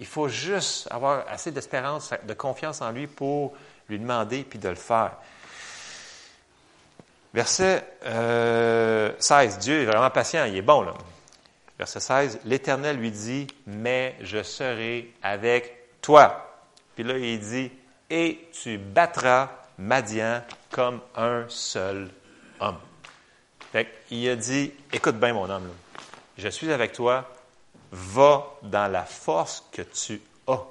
Il 0.00 0.06
faut 0.06 0.28
juste 0.28 0.88
avoir 0.90 1.24
assez 1.28 1.52
d'espérance, 1.52 2.12
de 2.26 2.34
confiance 2.34 2.80
en 2.80 2.90
lui 2.90 3.06
pour 3.06 3.54
lui 3.88 3.98
demander 3.98 4.44
puis 4.44 4.58
de 4.58 4.68
le 4.68 4.74
faire. 4.74 5.12
Verset 7.34 7.84
16, 8.02 8.06
euh, 8.06 9.12
Dieu 9.60 9.82
est 9.82 9.84
vraiment 9.84 10.10
patient, 10.10 10.46
il 10.46 10.56
est 10.56 10.62
bon 10.62 10.80
là. 10.80 10.94
Verset 11.78 12.00
16, 12.00 12.40
l'Éternel 12.44 12.96
lui 12.96 13.10
dit, 13.10 13.46
mais 13.66 14.16
je 14.20 14.42
serai 14.42 15.12
avec 15.22 16.00
toi. 16.02 16.60
Puis 16.94 17.04
là, 17.04 17.16
il 17.16 17.38
dit, 17.38 17.70
et 18.10 18.48
tu 18.52 18.78
battras 18.78 19.50
Madian 19.78 20.42
comme 20.70 21.00
un 21.14 21.44
seul 21.48 22.10
homme. 22.58 22.78
il 24.10 24.28
a 24.28 24.36
dit, 24.36 24.72
écoute 24.92 25.16
bien 25.16 25.32
mon 25.32 25.48
homme, 25.48 25.70
je 26.36 26.48
suis 26.48 26.72
avec 26.72 26.92
toi, 26.92 27.30
va 27.90 28.46
dans 28.62 28.90
la 28.90 29.04
force 29.04 29.64
que 29.72 29.82
tu 29.82 30.20
as. 30.46 30.62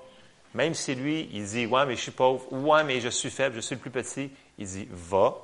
Même 0.54 0.74
si 0.74 0.96
lui, 0.96 1.30
il 1.32 1.46
dit, 1.46 1.66
ouais, 1.66 1.86
mais 1.86 1.96
je 1.96 2.02
suis 2.02 2.12
pauvre, 2.12 2.52
ouais, 2.52 2.84
mais 2.84 3.02
je 3.02 3.10
suis 3.10 3.30
faible, 3.30 3.56
je 3.56 3.62
suis 3.62 3.76
le 3.76 3.82
plus 3.82 3.92
petit, 3.92 4.32
il 4.58 4.68
dit, 4.68 4.88
va 4.92 5.36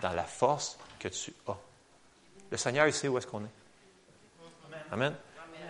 dans 0.00 0.12
la 0.12 0.24
force 0.24 0.78
que 0.98 1.08
tu 1.08 1.34
as. 1.46 1.56
Le 2.50 2.56
Seigneur, 2.56 2.86
il 2.86 2.92
sait 2.92 3.08
où 3.08 3.18
est-ce 3.18 3.26
qu'on 3.26 3.44
est. 3.44 3.54
Amen. 4.90 5.14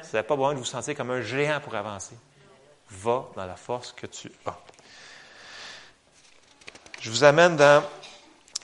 Vous 0.03 0.11
n'avez 0.13 0.27
pas 0.27 0.37
besoin 0.37 0.53
de 0.53 0.59
vous 0.59 0.65
sentir 0.65 0.95
comme 0.95 1.11
un 1.11 1.23
géant 1.23 1.61
pour 1.61 1.75
avancer. 1.75 2.15
Va 2.91 3.27
dans 3.35 3.47
la 3.47 3.57
force 3.57 3.93
que 3.93 4.07
tu 4.07 4.31
as. 4.45 4.59
Je 7.01 7.11
vous 7.11 7.25
amène 7.25 7.57
dans. 7.57 7.83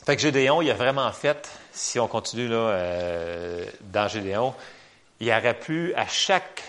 Fait 0.05 0.17
que 0.17 0.23
Gédéon, 0.23 0.63
il 0.63 0.71
a 0.71 0.75
vraiment 0.75 1.11
fait, 1.13 1.51
si 1.73 1.99
on 1.99 2.09
continue 2.09 2.49
euh, 2.51 3.65
dans 3.81 4.09
Gédéon, 4.09 4.55
il 5.21 5.31
aurait 5.31 5.59
pu 5.59 5.95
à 5.95 6.07
chaque 6.07 6.63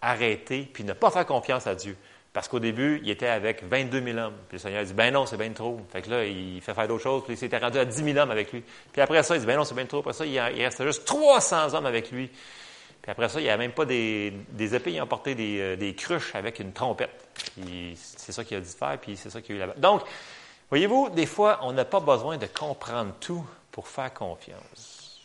arrêter 0.00 0.68
puis 0.72 0.84
ne 0.84 0.92
pas 0.92 1.10
faire 1.10 1.26
confiance 1.26 1.66
à 1.66 1.74
Dieu. 1.74 1.96
Parce 2.36 2.48
qu'au 2.48 2.58
début, 2.60 3.00
il 3.02 3.08
était 3.08 3.28
avec 3.28 3.64
22 3.64 4.02
000 4.02 4.18
hommes. 4.18 4.34
Puis 4.48 4.56
le 4.56 4.58
Seigneur 4.58 4.84
dit, 4.84 4.92
ben 4.92 5.10
non, 5.10 5.24
c'est 5.24 5.38
bien 5.38 5.50
trop. 5.52 5.80
Fait 5.90 6.02
que 6.02 6.10
là, 6.10 6.26
il 6.26 6.60
fait 6.60 6.74
faire 6.74 6.86
d'autres 6.86 7.02
choses. 7.02 7.24
Puis 7.24 7.32
il 7.32 7.36
s'était 7.38 7.56
rendu 7.56 7.78
à 7.78 7.86
10 7.86 8.04
000 8.04 8.18
hommes 8.18 8.30
avec 8.30 8.52
lui. 8.52 8.62
Puis 8.92 9.00
après 9.00 9.22
ça, 9.22 9.36
il 9.36 9.40
dit, 9.40 9.46
ben 9.46 9.56
non, 9.56 9.64
c'est 9.64 9.74
bien 9.74 9.86
trop. 9.86 10.00
Après 10.00 10.12
ça, 10.12 10.26
il, 10.26 10.38
restait 10.38 10.84
juste 10.84 11.06
300 11.06 11.72
hommes 11.72 11.86
avec 11.86 12.10
lui. 12.10 12.28
Puis 12.28 13.10
après 13.10 13.30
ça, 13.30 13.40
il 13.40 13.44
n'y 13.44 13.48
a 13.48 13.56
même 13.56 13.72
pas 13.72 13.86
des, 13.86 14.34
des 14.50 14.74
épées, 14.74 14.92
il 14.92 14.98
a 14.98 15.04
emporté 15.04 15.34
des, 15.34 15.60
euh, 15.60 15.76
des 15.76 15.94
cruches 15.94 16.34
avec 16.34 16.58
une 16.58 16.74
trompette. 16.74 17.26
C'est 17.94 18.32
ça 18.32 18.44
qu'il 18.44 18.58
a 18.58 18.60
dit 18.60 18.74
faire, 18.78 18.98
puis 19.00 19.16
c'est 19.16 19.30
ça 19.30 19.40
qu'il 19.40 19.54
a 19.54 19.56
eu 19.56 19.60
là-bas. 19.60 19.74
Donc, 19.78 20.02
voyez-vous, 20.68 21.08
des 21.10 21.24
fois, 21.24 21.60
on 21.62 21.72
n'a 21.72 21.86
pas 21.86 22.00
besoin 22.00 22.36
de 22.36 22.46
comprendre 22.46 23.14
tout 23.18 23.46
pour 23.72 23.88
faire 23.88 24.12
confiance. 24.12 25.22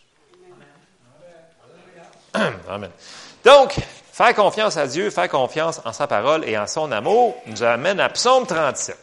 Amen. 2.34 2.91
Donc, 3.43 3.75
faire 4.23 4.36
confiance 4.36 4.77
à 4.77 4.86
Dieu, 4.86 5.10
faire 5.10 5.29
confiance 5.29 5.81
en 5.84 5.93
sa 5.93 6.05
parole 6.05 6.47
et 6.47 6.55
en 6.55 6.67
son 6.67 6.91
amour 6.91 7.36
nous 7.47 7.63
amène 7.63 7.99
à 7.99 8.07
Psaume 8.10 8.45
37. 8.45 8.95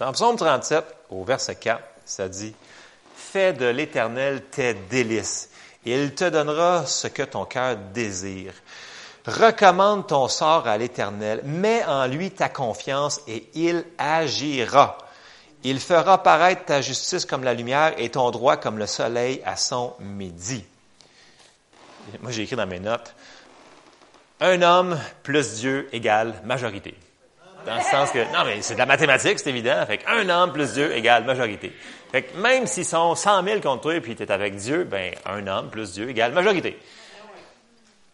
Dans 0.00 0.10
Psaume 0.12 0.36
37, 0.36 0.82
au 1.10 1.22
verset 1.22 1.56
4, 1.56 1.82
ça 2.06 2.26
dit, 2.28 2.54
Fais 3.14 3.52
de 3.52 3.66
l'Éternel 3.66 4.42
tes 4.44 4.72
délices, 4.72 5.50
et 5.84 6.02
il 6.02 6.14
te 6.14 6.24
donnera 6.24 6.86
ce 6.86 7.08
que 7.08 7.24
ton 7.24 7.44
cœur 7.44 7.76
désire. 7.92 8.54
Recommande 9.26 10.06
ton 10.06 10.28
sort 10.28 10.66
à 10.66 10.78
l'Éternel, 10.78 11.42
mets 11.44 11.84
en 11.84 12.06
lui 12.06 12.30
ta 12.30 12.48
confiance, 12.48 13.20
et 13.28 13.50
il 13.52 13.84
agira. 13.98 14.96
Il 15.62 15.78
fera 15.78 16.22
paraître 16.22 16.64
ta 16.64 16.80
justice 16.80 17.26
comme 17.26 17.44
la 17.44 17.52
lumière 17.52 17.92
et 17.98 18.08
ton 18.08 18.30
droit 18.30 18.56
comme 18.56 18.78
le 18.78 18.86
soleil 18.86 19.42
à 19.44 19.56
son 19.56 19.92
midi. 20.00 20.64
Moi, 22.22 22.30
j'ai 22.30 22.42
écrit 22.44 22.56
dans 22.56 22.66
mes 22.66 22.80
notes, 22.80 23.14
un 24.40 24.62
homme 24.62 24.98
plus 25.22 25.54
Dieu 25.60 25.88
égale 25.92 26.34
majorité. 26.44 26.94
Dans 27.66 27.76
le 27.76 27.82
sens 27.82 28.10
que, 28.10 28.18
non, 28.32 28.44
mais 28.44 28.60
c'est 28.60 28.74
de 28.74 28.78
la 28.78 28.86
mathématique, 28.86 29.38
c'est 29.38 29.50
évident. 29.50 29.84
Fait 29.86 30.00
un 30.06 30.28
homme 30.28 30.52
plus 30.52 30.74
Dieu 30.74 30.94
égale 30.94 31.24
majorité. 31.24 31.74
Fait 32.12 32.22
que 32.22 32.36
même 32.36 32.66
s'ils 32.66 32.84
sont 32.84 33.14
100 33.14 33.42
000 33.42 33.60
contre 33.60 33.82
toi 33.82 33.94
et 33.94 34.00
puis 34.00 34.14
tu 34.14 34.22
es 34.22 34.30
avec 34.30 34.56
Dieu, 34.56 34.84
ben, 34.84 35.14
un 35.24 35.46
homme 35.46 35.70
plus 35.70 35.92
Dieu 35.92 36.10
égale 36.10 36.32
majorité. 36.32 36.78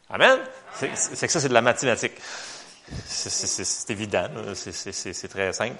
Amen? 0.09 0.39
C'est 0.75 0.89
que 0.89 1.33
ça, 1.33 1.41
c'est 1.41 1.49
de 1.49 1.55
la 1.55 1.63
mathématique. 1.63 2.13
C'est 3.07 3.91
évident, 3.91 4.29
c'est 4.55 5.29
très 5.29 5.53
simple. 5.53 5.77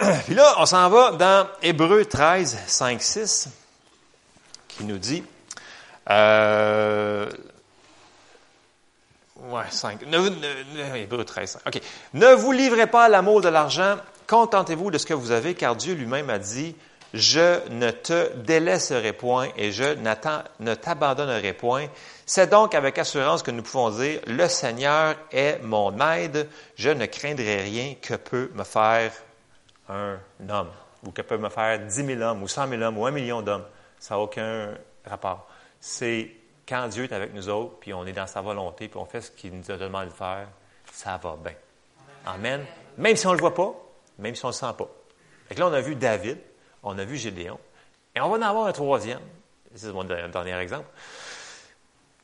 Puis 0.24 0.34
là, 0.34 0.54
on 0.58 0.66
s'en 0.66 0.88
va 0.88 1.12
dans 1.12 1.48
Hébreu 1.62 2.04
13, 2.04 2.58
5, 2.66 3.02
6, 3.02 3.48
qui 4.68 4.84
nous 4.84 4.98
dit, 4.98 5.22
euh, 6.10 7.30
ouais, 9.42 9.64
5, 9.70 10.06
ne, 10.06 10.96
Hébreu 10.96 11.24
13, 11.24 11.60
OK. 11.66 11.80
Ne 12.14 12.32
vous 12.34 12.52
livrez 12.52 12.86
pas 12.86 13.04
à 13.04 13.08
l'amour 13.08 13.40
de 13.40 13.48
l'argent, 13.48 13.96
contentez-vous 14.26 14.90
de 14.90 14.98
ce 14.98 15.06
que 15.06 15.14
vous 15.14 15.30
avez, 15.30 15.54
car 15.54 15.76
Dieu 15.76 15.94
lui-même 15.94 16.30
a 16.30 16.38
dit, 16.38 16.76
je 17.14 17.68
ne 17.68 17.90
te 17.90 18.34
délaisserai 18.36 19.12
point 19.12 19.48
et 19.56 19.70
je 19.70 19.84
ne 19.84 20.74
t'abandonnerai 20.74 21.52
point. 21.52 21.86
C'est 22.24 22.48
donc 22.48 22.74
avec 22.74 22.96
assurance 22.98 23.42
que 23.42 23.50
nous 23.50 23.62
pouvons 23.62 23.90
dire, 23.90 24.20
le 24.26 24.48
Seigneur 24.48 25.16
est 25.30 25.58
mon 25.62 25.98
aide, 26.00 26.48
je 26.76 26.88
ne 26.88 27.04
craindrai 27.06 27.62
rien 27.62 27.94
que 28.00 28.14
peut 28.14 28.50
me 28.54 28.64
faire 28.64 29.12
un 29.88 30.16
homme, 30.48 30.70
ou 31.04 31.10
que 31.10 31.20
peut 31.20 31.36
me 31.36 31.50
faire 31.50 31.80
10 31.80 31.94
000 31.94 32.22
hommes, 32.22 32.42
ou 32.42 32.48
100 32.48 32.68
000 32.68 32.82
hommes, 32.82 32.96
ou 32.96 33.04
un 33.04 33.10
million 33.10 33.42
d'hommes? 33.42 33.64
Ça 33.98 34.14
n'a 34.14 34.20
aucun 34.20 34.70
rapport. 35.04 35.46
C'est 35.80 36.30
quand 36.68 36.88
Dieu 36.88 37.04
est 37.04 37.12
avec 37.12 37.34
nous 37.34 37.48
autres, 37.48 37.76
puis 37.80 37.92
on 37.92 38.06
est 38.06 38.12
dans 38.12 38.26
sa 38.26 38.40
volonté, 38.40 38.88
puis 38.88 38.98
on 38.98 39.04
fait 39.04 39.20
ce 39.20 39.30
qu'il 39.30 39.56
nous 39.56 39.70
a 39.70 39.76
demandé 39.76 40.06
de 40.06 40.12
faire, 40.12 40.48
ça 40.92 41.18
va 41.22 41.36
bien. 41.42 41.54
Amen. 42.26 42.64
Même 42.98 43.16
si 43.16 43.26
on 43.26 43.30
ne 43.30 43.36
le 43.36 43.40
voit 43.40 43.54
pas, 43.54 43.74
même 44.18 44.34
si 44.34 44.44
on 44.44 44.48
ne 44.48 44.52
le 44.52 44.58
sent 44.58 44.74
pas. 44.78 44.88
Et 45.50 45.54
là, 45.54 45.66
on 45.66 45.72
a 45.72 45.80
vu 45.80 45.96
David, 45.96 46.38
on 46.82 46.96
a 46.98 47.04
vu 47.04 47.16
Gédéon, 47.16 47.58
et 48.14 48.20
on 48.20 48.28
va 48.28 48.36
en 48.36 48.42
avoir 48.42 48.66
un 48.66 48.72
troisième. 48.72 49.20
C'est 49.74 49.92
mon 49.92 50.04
dernier 50.04 50.58
exemple. 50.58 50.86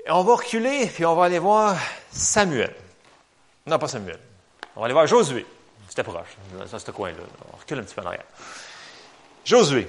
Et 0.07 0.11
on 0.11 0.23
va 0.23 0.35
reculer, 0.35 0.87
puis 0.87 1.05
on 1.05 1.15
va 1.15 1.25
aller 1.25 1.39
voir 1.39 1.77
Samuel. 2.11 2.75
Non, 3.67 3.79
pas 3.79 3.89
Samuel. 3.89 4.19
On 4.77 4.81
va 4.81 4.87
aller 4.87 4.95
voir 4.95 5.07
Josué. 5.07 5.45
C'était 5.89 6.03
proche, 6.03 6.37
dans 6.55 6.79
ce 6.79 6.91
coin-là. 6.91 7.23
On 7.53 7.57
recule 7.57 7.79
un 7.79 7.83
petit 7.83 7.95
peu 7.95 8.03
en 8.03 8.07
arrière. 8.07 8.25
Josué. 9.45 9.89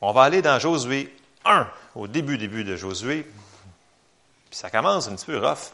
On 0.00 0.12
va 0.12 0.22
aller 0.22 0.40
dans 0.40 0.58
Josué 0.58 1.14
1, 1.44 1.68
au 1.94 2.06
début, 2.06 2.38
début 2.38 2.64
de 2.64 2.76
Josué. 2.76 3.22
Puis 3.22 4.58
ça 4.58 4.70
commence 4.70 5.08
un 5.08 5.16
petit 5.16 5.26
peu 5.26 5.38
rough. 5.38 5.72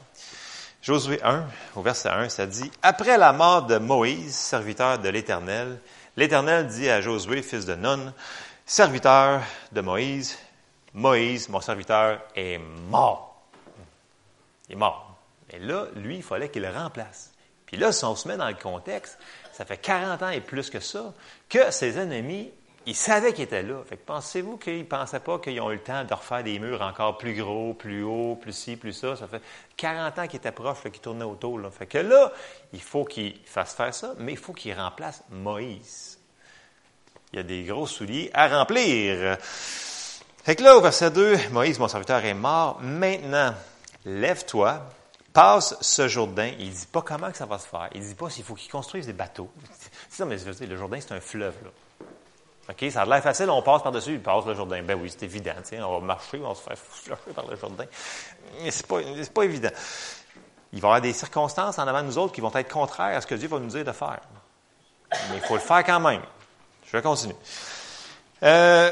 Josué 0.82 1.20
1, 1.22 1.44
au 1.74 1.82
verset 1.82 2.10
1, 2.10 2.28
ça 2.28 2.46
dit 2.46 2.70
Après 2.82 3.18
la 3.18 3.32
mort 3.32 3.62
de 3.62 3.78
Moïse, 3.78 4.34
serviteur 4.34 4.98
de 4.98 5.08
l'Éternel, 5.08 5.80
l'Éternel 6.16 6.68
dit 6.68 6.88
à 6.88 7.00
Josué, 7.00 7.42
fils 7.42 7.64
de 7.64 7.74
Nun, 7.74 8.12
serviteur 8.64 9.42
de 9.72 9.80
Moïse, 9.80 10.38
Moïse, 10.94 11.48
mon 11.48 11.60
serviteur, 11.60 12.20
est 12.34 12.58
mort. 12.58 13.42
Il 14.68 14.72
est 14.72 14.76
mort. 14.76 15.16
Et 15.50 15.58
là, 15.58 15.86
lui, 15.94 16.16
il 16.16 16.22
fallait 16.22 16.48
qu'il 16.48 16.62
le 16.62 16.70
remplace. 16.70 17.32
Puis 17.66 17.76
là, 17.76 17.92
si 17.92 18.04
on 18.04 18.14
se 18.14 18.28
met 18.28 18.36
dans 18.36 18.48
le 18.48 18.54
contexte, 18.54 19.18
ça 19.52 19.64
fait 19.64 19.78
40 19.78 20.22
ans 20.22 20.28
et 20.28 20.40
plus 20.40 20.70
que 20.70 20.80
ça, 20.80 21.12
que 21.48 21.70
ses 21.70 21.98
ennemis, 21.98 22.52
ils 22.86 22.94
savaient 22.94 23.32
qu'ils 23.32 23.44
étaient 23.44 23.64
là. 23.64 23.82
Fait 23.84 23.96
que 23.96 24.06
pensez-vous 24.06 24.56
qu'ils 24.58 24.78
ne 24.78 24.84
pensaient 24.84 25.20
pas 25.20 25.40
qu'ils 25.40 25.60
ont 25.60 25.72
eu 25.72 25.74
le 25.74 25.82
temps 25.82 26.04
de 26.04 26.14
refaire 26.14 26.44
des 26.44 26.60
murs 26.60 26.80
encore 26.82 27.18
plus 27.18 27.34
gros, 27.34 27.74
plus 27.74 28.04
hauts, 28.04 28.38
plus 28.40 28.52
ci, 28.52 28.76
plus 28.76 28.92
ça? 28.92 29.16
Ça 29.16 29.26
fait 29.26 29.42
40 29.76 30.18
ans 30.18 30.26
qu'ils 30.28 30.36
étaient 30.36 30.52
proches, 30.52 30.82
qu'ils 30.84 31.00
tournaient 31.00 31.24
autour. 31.24 31.58
Là. 31.58 31.70
Fait 31.70 31.86
que 31.86 31.98
là, 31.98 32.32
il 32.72 32.80
faut 32.80 33.04
qu'ils 33.04 33.40
fassent 33.44 33.74
faire 33.74 33.92
ça, 33.92 34.14
mais 34.18 34.32
il 34.32 34.38
faut 34.38 34.52
qu'ils 34.52 34.72
remplacent 34.72 35.24
Moïse. 35.30 36.18
Il 37.32 37.36
y 37.36 37.40
a 37.40 37.42
des 37.42 37.64
gros 37.64 37.88
souliers 37.88 38.30
à 38.32 38.46
remplir. 38.56 39.36
Fait 40.44 40.54
que 40.54 40.62
là, 40.62 40.76
au 40.76 40.80
verset 40.80 41.10
2, 41.10 41.48
Moïse, 41.50 41.80
mon 41.80 41.88
serviteur, 41.88 42.24
est 42.24 42.34
mort. 42.34 42.78
Maintenant, 42.80 43.52
lève-toi, 44.04 44.80
passe 45.32 45.76
ce 45.80 46.06
Jourdain. 46.06 46.52
Il 46.60 46.68
ne 46.68 46.72
dit 46.72 46.86
pas 46.86 47.02
comment 47.02 47.34
ça 47.34 47.46
va 47.46 47.58
se 47.58 47.66
faire. 47.66 47.88
Il 47.94 48.00
ne 48.02 48.06
dit 48.06 48.14
pas 48.14 48.30
s'il 48.30 48.44
faut 48.44 48.54
qu'il 48.54 48.70
construise 48.70 49.06
des 49.06 49.12
bateaux. 49.12 49.50
Ça, 50.08 50.24
mais 50.24 50.36
le 50.36 50.76
Jourdain, 50.76 51.00
c'est 51.00 51.12
un 51.12 51.20
fleuve. 51.20 51.56
Là. 51.64 51.70
OK, 52.68 52.90
ça 52.90 53.02
a 53.02 53.06
l'air 53.06 53.22
facile, 53.22 53.48
on 53.48 53.62
passe 53.62 53.82
par-dessus, 53.82 54.14
il 54.14 54.22
passe 54.22 54.44
le 54.44 54.54
Jourdain. 54.54 54.82
Ben 54.82 54.98
oui, 55.00 55.08
c'est 55.10 55.24
évident. 55.24 55.52
On 55.82 56.00
va 56.00 56.04
marcher, 56.04 56.40
on 56.42 56.48
va 56.48 56.54
se 56.54 56.62
faire 56.62 56.76
flusher 56.76 57.14
par 57.34 57.46
le 57.46 57.56
Jourdain. 57.56 57.84
Mais 58.62 58.70
c'est 58.70 58.86
pas, 58.86 58.98
pas 59.32 59.42
évident. 59.44 59.70
Il 60.72 60.80
va 60.80 60.88
y 60.88 60.90
avoir 60.90 61.00
des 61.00 61.12
circonstances 61.12 61.78
en 61.78 61.86
avant 61.86 62.02
de 62.02 62.08
nous 62.08 62.18
autres 62.18 62.32
qui 62.32 62.40
vont 62.40 62.52
être 62.54 62.72
contraires 62.72 63.16
à 63.16 63.20
ce 63.20 63.26
que 63.26 63.36
Dieu 63.36 63.48
va 63.48 63.58
nous 63.58 63.68
dire 63.68 63.84
de 63.84 63.92
faire. 63.92 64.20
Mais 65.30 65.36
il 65.36 65.40
faut 65.42 65.54
le 65.54 65.60
faire 65.60 65.84
quand 65.84 66.00
même. 66.00 66.22
Je 66.86 66.92
vais 66.92 67.02
continuer. 67.02 67.36
Euh, 68.42 68.90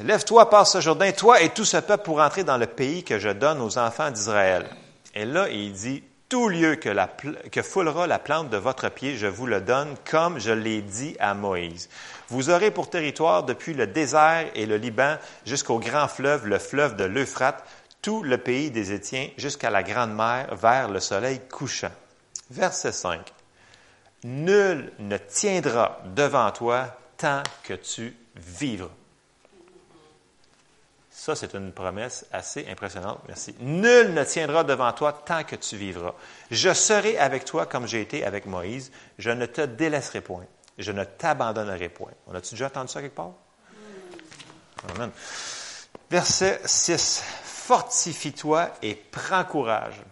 Lève-toi, 0.00 0.48
passe 0.48 0.72
ce 0.72 0.80
Jourdain, 0.80 1.12
toi 1.12 1.40
et 1.42 1.50
tout 1.50 1.64
ce 1.64 1.76
peuple 1.76 2.04
pour 2.04 2.20
entrer 2.20 2.44
dans 2.44 2.56
le 2.56 2.66
pays 2.66 3.04
que 3.04 3.18
je 3.18 3.28
donne 3.28 3.60
aux 3.60 3.78
enfants 3.78 4.10
d'Israël. 4.10 4.66
Et 5.14 5.24
là, 5.24 5.48
il 5.50 5.72
dit, 5.72 6.02
tout 6.32 6.48
lieu 6.48 6.76
que, 6.76 7.60
foulera 7.60 8.06
la 8.06 8.18
plante 8.18 8.48
de 8.48 8.56
votre 8.56 8.88
pied, 8.88 9.18
je 9.18 9.26
vous 9.26 9.44
le 9.44 9.60
donne, 9.60 9.96
comme 10.10 10.38
je 10.38 10.50
l'ai 10.50 10.80
dit 10.80 11.14
à 11.20 11.34
Moïse. 11.34 11.90
Vous 12.30 12.48
aurez 12.48 12.70
pour 12.70 12.88
territoire 12.88 13.42
depuis 13.42 13.74
le 13.74 13.86
désert 13.86 14.46
et 14.54 14.64
le 14.64 14.78
Liban 14.78 15.18
jusqu'au 15.44 15.78
grand 15.78 16.08
fleuve, 16.08 16.46
le 16.46 16.58
fleuve 16.58 16.96
de 16.96 17.04
l'Euphrate, 17.04 17.62
tout 18.00 18.22
le 18.22 18.38
pays 18.38 18.70
des 18.70 18.92
Étiens 18.92 19.28
jusqu'à 19.36 19.68
la 19.68 19.82
grande 19.82 20.14
mer 20.14 20.54
vers 20.54 20.88
le 20.88 21.00
soleil 21.00 21.38
couchant. 21.50 21.92
Verset 22.50 22.92
5. 22.92 23.30
Nul 24.24 24.90
ne 25.00 25.18
tiendra 25.18 26.00
devant 26.16 26.50
toi 26.50 26.96
tant 27.18 27.42
que 27.62 27.74
tu 27.74 28.16
vivras. 28.36 28.88
Ça, 31.14 31.36
c'est 31.36 31.52
une 31.54 31.72
promesse 31.72 32.24
assez 32.32 32.66
impressionnante. 32.70 33.20
Merci. 33.28 33.54
Nul 33.60 34.14
ne 34.14 34.24
tiendra 34.24 34.64
devant 34.64 34.90
toi 34.92 35.12
tant 35.12 35.44
que 35.44 35.56
tu 35.56 35.76
vivras. 35.76 36.14
Je 36.50 36.72
serai 36.72 37.18
avec 37.18 37.44
toi 37.44 37.66
comme 37.66 37.86
j'ai 37.86 38.00
été 38.00 38.24
avec 38.24 38.46
Moïse. 38.46 38.90
Je 39.18 39.30
ne 39.30 39.44
te 39.44 39.60
délaisserai 39.60 40.22
point. 40.22 40.46
Je 40.78 40.90
ne 40.90 41.04
t'abandonnerai 41.04 41.90
point. 41.90 42.12
On 42.26 42.34
a-tu 42.34 42.54
déjà 42.54 42.68
entendu 42.68 42.88
ça 42.88 43.02
quelque 43.02 43.14
part? 43.14 43.32
Amen. 44.94 45.10
Verset 46.10 46.60
6. 46.64 47.22
Fortifie-toi 47.44 48.70
et 48.82 48.94
prends 48.94 49.44
courage, 49.44 50.02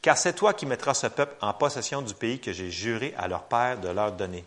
car 0.00 0.16
c'est 0.16 0.34
toi 0.34 0.54
qui 0.54 0.66
mettras 0.66 0.94
ce 0.94 1.06
peuple 1.08 1.34
en 1.40 1.52
possession 1.54 2.02
du 2.02 2.14
pays 2.14 2.38
que 2.38 2.52
j'ai 2.52 2.70
juré 2.70 3.14
à 3.18 3.26
leur 3.28 3.44
père 3.44 3.78
de 3.80 3.88
leur 3.88 4.12
donner. 4.12 4.44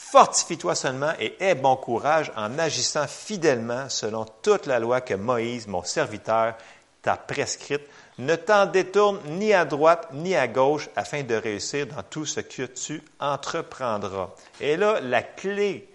Fortifie-toi 0.00 0.74
seulement 0.74 1.12
et 1.18 1.36
aie 1.40 1.56
bon 1.56 1.76
courage 1.76 2.32
en 2.34 2.58
agissant 2.58 3.06
fidèlement 3.06 3.90
selon 3.90 4.24
toute 4.42 4.64
la 4.64 4.78
loi 4.78 5.02
que 5.02 5.12
Moïse, 5.12 5.66
mon 5.66 5.82
serviteur, 5.82 6.54
t'a 7.02 7.16
prescrite. 7.16 7.82
Ne 8.16 8.36
t'en 8.36 8.64
détourne 8.64 9.18
ni 9.26 9.52
à 9.52 9.66
droite 9.66 10.08
ni 10.12 10.34
à 10.34 10.48
gauche 10.48 10.88
afin 10.96 11.24
de 11.24 11.34
réussir 11.34 11.88
dans 11.88 12.02
tout 12.02 12.24
ce 12.24 12.40
que 12.40 12.62
tu 12.62 13.02
entreprendras. 13.20 14.30
Et 14.60 14.76
là, 14.78 15.00
la 15.00 15.20
clé 15.20 15.88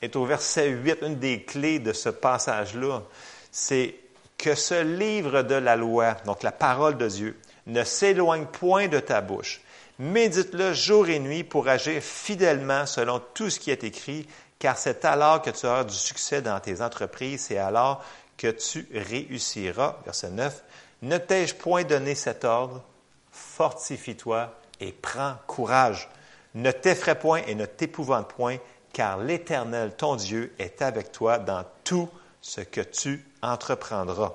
est 0.00 0.14
au 0.14 0.26
verset 0.26 0.68
8, 0.68 0.98
une 1.02 1.18
des 1.18 1.42
clés 1.42 1.80
de 1.80 1.92
ce 1.92 2.10
passage-là, 2.10 3.02
c'est 3.50 3.96
que 4.38 4.54
ce 4.54 4.80
livre 4.82 5.42
de 5.42 5.56
la 5.56 5.74
loi, 5.76 6.14
donc 6.24 6.44
la 6.44 6.52
parole 6.52 6.98
de 6.98 7.08
Dieu, 7.08 7.40
ne 7.66 7.82
s'éloigne 7.82 8.46
point 8.46 8.86
de 8.86 9.00
ta 9.00 9.22
bouche 9.22 9.62
Médite-le 10.00 10.72
jour 10.72 11.10
et 11.10 11.18
nuit 11.18 11.44
pour 11.44 11.68
agir 11.68 12.02
fidèlement 12.02 12.86
selon 12.86 13.20
tout 13.34 13.50
ce 13.50 13.60
qui 13.60 13.70
est 13.70 13.84
écrit, 13.84 14.26
car 14.58 14.78
c'est 14.78 15.04
alors 15.04 15.42
que 15.42 15.50
tu 15.50 15.66
auras 15.66 15.84
du 15.84 15.94
succès 15.94 16.40
dans 16.40 16.58
tes 16.58 16.80
entreprises, 16.80 17.44
c'est 17.48 17.58
alors 17.58 18.02
que 18.38 18.50
tu 18.50 18.88
réussiras. 18.94 19.98
Verset 20.06 20.30
9. 20.30 20.62
Ne 21.02 21.18
t'ai-je 21.18 21.54
point 21.54 21.84
donné 21.84 22.14
cet 22.14 22.46
ordre? 22.46 22.82
Fortifie-toi 23.30 24.54
et 24.80 24.92
prends 24.92 25.34
courage. 25.46 26.08
Ne 26.54 26.70
t'effraie 26.70 27.18
point 27.18 27.42
et 27.46 27.54
ne 27.54 27.66
t'épouvante 27.66 28.28
point, 28.28 28.56
car 28.94 29.18
l'Éternel, 29.18 29.94
ton 29.94 30.16
Dieu, 30.16 30.54
est 30.58 30.80
avec 30.80 31.12
toi 31.12 31.38
dans 31.38 31.64
tout 31.84 32.08
ce 32.40 32.62
que 32.62 32.80
tu 32.80 33.22
entreprendras. 33.42 34.32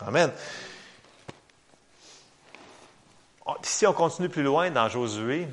Amen. 0.00 0.32
Si 3.62 3.86
on 3.86 3.92
continue 3.92 4.28
plus 4.28 4.42
loin 4.42 4.70
dans 4.70 4.88
Josué, 4.88 5.48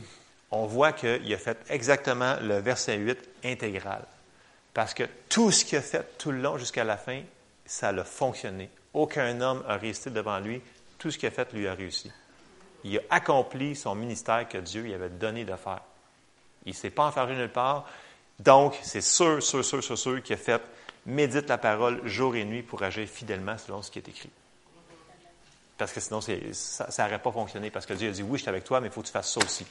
on 0.51 0.65
voit 0.65 0.93
qu'il 0.93 1.33
a 1.33 1.37
fait 1.37 1.57
exactement 1.69 2.35
le 2.41 2.59
verset 2.59 2.97
8 2.97 3.17
intégral. 3.45 4.03
Parce 4.73 4.93
que 4.93 5.03
tout 5.27 5.51
ce 5.51 5.65
qu'il 5.65 5.77
a 5.77 5.81
fait 5.81 6.17
tout 6.17 6.31
le 6.31 6.41
long 6.41 6.57
jusqu'à 6.57 6.83
la 6.83 6.97
fin, 6.97 7.21
ça 7.65 7.89
a 7.89 8.03
fonctionné. 8.03 8.69
Aucun 8.93 9.41
homme 9.41 9.63
a 9.67 9.77
résisté 9.77 10.09
devant 10.09 10.39
lui. 10.39 10.61
Tout 10.97 11.11
ce 11.11 11.17
qu'il 11.17 11.27
a 11.27 11.31
fait 11.31 11.51
lui 11.53 11.67
a 11.67 11.73
réussi. 11.73 12.11
Il 12.83 12.97
a 12.97 13.01
accompli 13.09 13.75
son 13.75 13.95
ministère 13.95 14.47
que 14.47 14.57
Dieu 14.57 14.83
lui 14.83 14.93
avait 14.93 15.09
donné 15.09 15.43
de 15.43 15.55
faire. 15.55 15.81
Il 16.65 16.69
ne 16.69 16.75
s'est 16.75 16.89
pas 16.89 17.05
enfermé 17.05 17.35
nulle 17.35 17.49
part. 17.49 17.85
Donc, 18.39 18.77
c'est 18.81 19.01
sûr, 19.01 19.41
sûr, 19.41 19.63
sûr, 19.63 19.83
sûr, 19.83 19.97
sûr 19.97 20.23
qu'il 20.23 20.33
a 20.33 20.37
fait 20.37 20.61
médite 21.05 21.49
la 21.49 21.57
parole 21.57 22.05
jour 22.07 22.35
et 22.35 22.45
nuit 22.45 22.63
pour 22.63 22.83
agir 22.83 23.07
fidèlement 23.07 23.57
selon 23.57 23.81
ce 23.81 23.91
qui 23.91 23.99
est 23.99 24.07
écrit. 24.07 24.29
Parce 25.79 25.93
que 25.93 26.01
sinon, 26.01 26.19
ça 26.21 27.03
n'aurait 27.05 27.19
pas 27.19 27.31
fonctionné. 27.31 27.71
Parce 27.71 27.85
que 27.85 27.93
Dieu 27.93 28.09
a 28.09 28.11
dit, 28.11 28.21
oui, 28.21 28.37
je 28.37 28.43
suis 28.43 28.49
avec 28.49 28.65
toi, 28.65 28.81
mais 28.81 28.87
il 28.87 28.91
faut 28.91 29.01
que 29.01 29.07
tu 29.07 29.13
fasses 29.13 29.31
ça 29.31 29.39
aussi. 29.39 29.65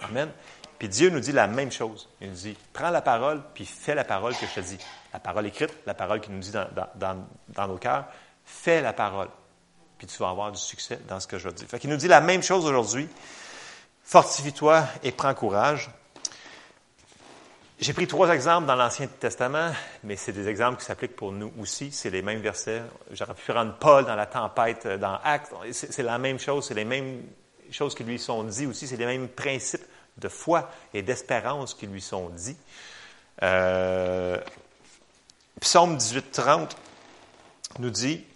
Amen. 0.00 0.28
Puis 0.76 0.88
Dieu 0.88 1.08
nous 1.08 1.20
dit 1.20 1.30
la 1.30 1.46
même 1.46 1.70
chose. 1.70 2.08
Il 2.20 2.30
nous 2.30 2.34
dit, 2.34 2.56
prends 2.72 2.90
la 2.90 3.00
parole, 3.00 3.40
puis 3.54 3.64
fais 3.64 3.94
la 3.94 4.02
parole 4.02 4.34
que 4.36 4.44
je 4.44 4.54
te 4.54 4.60
dis. 4.60 4.78
La 5.12 5.20
parole 5.20 5.46
écrite, 5.46 5.72
la 5.86 5.94
parole 5.94 6.20
qui 6.20 6.32
nous 6.32 6.40
dit 6.40 6.50
dans, 6.50 7.68
nos 7.68 7.76
cœurs, 7.76 8.06
fais 8.44 8.80
la 8.80 8.92
parole. 8.92 9.28
Puis 9.98 10.08
tu 10.08 10.18
vas 10.18 10.30
avoir 10.30 10.50
du 10.50 10.58
succès 10.58 10.98
dans 11.06 11.20
ce 11.20 11.28
que 11.28 11.38
je 11.38 11.48
dire. 11.50 11.68
Fait 11.68 11.78
qu'il 11.78 11.90
nous 11.90 11.96
dit 11.96 12.08
la 12.08 12.20
même 12.20 12.42
chose 12.42 12.66
aujourd'hui. 12.66 13.08
Fortifie-toi 14.02 14.84
et 15.04 15.12
prends 15.12 15.34
courage. 15.34 15.90
J'ai 17.80 17.94
pris 17.94 18.06
trois 18.06 18.28
exemples 18.28 18.66
dans 18.66 18.74
l'Ancien 18.74 19.06
Testament, 19.06 19.72
mais 20.04 20.14
c'est 20.14 20.32
des 20.32 20.48
exemples 20.48 20.78
qui 20.78 20.84
s'appliquent 20.84 21.16
pour 21.16 21.32
nous 21.32 21.50
aussi. 21.58 21.90
C'est 21.90 22.10
les 22.10 22.20
mêmes 22.20 22.42
versets. 22.42 22.82
J'aurais 23.10 23.32
pu 23.32 23.50
prendre 23.50 23.74
Paul 23.78 24.04
dans 24.04 24.16
la 24.16 24.26
tempête, 24.26 24.84
euh, 24.84 24.98
dans 24.98 25.18
Actes. 25.24 25.50
C'est 25.72 26.02
la 26.02 26.18
même 26.18 26.38
chose. 26.38 26.66
C'est 26.68 26.74
les 26.74 26.84
mêmes 26.84 27.22
choses 27.70 27.94
qui 27.94 28.04
lui 28.04 28.18
sont 28.18 28.44
dites 28.44 28.68
aussi. 28.68 28.86
C'est 28.86 28.98
les 28.98 29.06
mêmes 29.06 29.28
principes 29.28 29.86
de 30.18 30.28
foi 30.28 30.70
et 30.92 31.00
d'espérance 31.00 31.72
qui 31.72 31.86
lui 31.86 32.02
sont 32.02 32.28
dits. 32.28 32.58
Euh, 33.42 34.36
Psaume 35.58 35.96
18-30 35.96 36.72
nous 37.78 37.90
dit, 37.90 38.26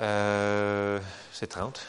euh, 0.00 0.98
c'est 1.32 1.46
30, 1.46 1.80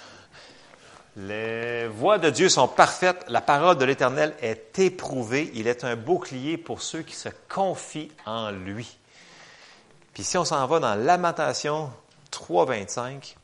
les 1.17 1.88
voies 1.88 2.17
de 2.17 2.30
Dieu 2.30 2.47
sont 2.47 2.67
parfaites, 2.67 3.26
la 3.28 3.41
parole 3.41 3.78
de 3.78 3.86
l'Éternel 3.86 4.34
est 4.41 4.80
éprouvée, 4.80 5.52
il 5.54 5.67
est 5.67 5.84
un 5.84 5.95
bouclier 5.95 6.58
pour 6.58 6.82
ceux 6.82 7.02
qui 7.02 7.15
se 7.15 7.30
confient 7.50 8.12
en 8.26 8.52
lui. 8.52 8.97
Puis 10.13 10.24
si 10.24 10.38
on 10.38 10.45
s'en 10.45 10.65
va 10.67 10.80
dans 10.80 10.95
Lamentation 10.95 11.91
3.25, 12.32 13.36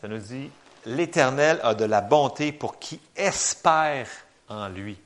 ça 0.00 0.08
nous 0.08 0.18
dit, 0.18 0.50
l'Éternel 0.86 1.60
a 1.62 1.74
de 1.74 1.84
la 1.84 2.00
bonté 2.00 2.52
pour 2.52 2.78
qui 2.78 3.00
espère 3.16 4.08
en 4.48 4.68
lui, 4.68 4.98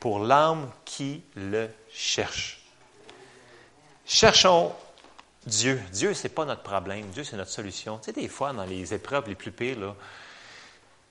pour 0.00 0.20
l'âme 0.20 0.70
qui 0.84 1.22
le 1.36 1.68
cherche. 1.92 2.62
Cherchons 4.06 4.72
Dieu. 5.46 5.80
Dieu, 5.92 6.14
ce 6.14 6.24
n'est 6.24 6.34
pas 6.34 6.44
notre 6.44 6.62
problème. 6.62 7.06
Dieu, 7.10 7.24
c'est 7.24 7.36
notre 7.36 7.50
solution. 7.50 7.98
Tu 7.98 8.06
sais, 8.06 8.12
des 8.12 8.28
fois, 8.28 8.52
dans 8.52 8.64
les 8.64 8.94
épreuves 8.94 9.28
les 9.28 9.34
plus 9.34 9.52
pires, 9.52 9.78
là, 9.78 9.94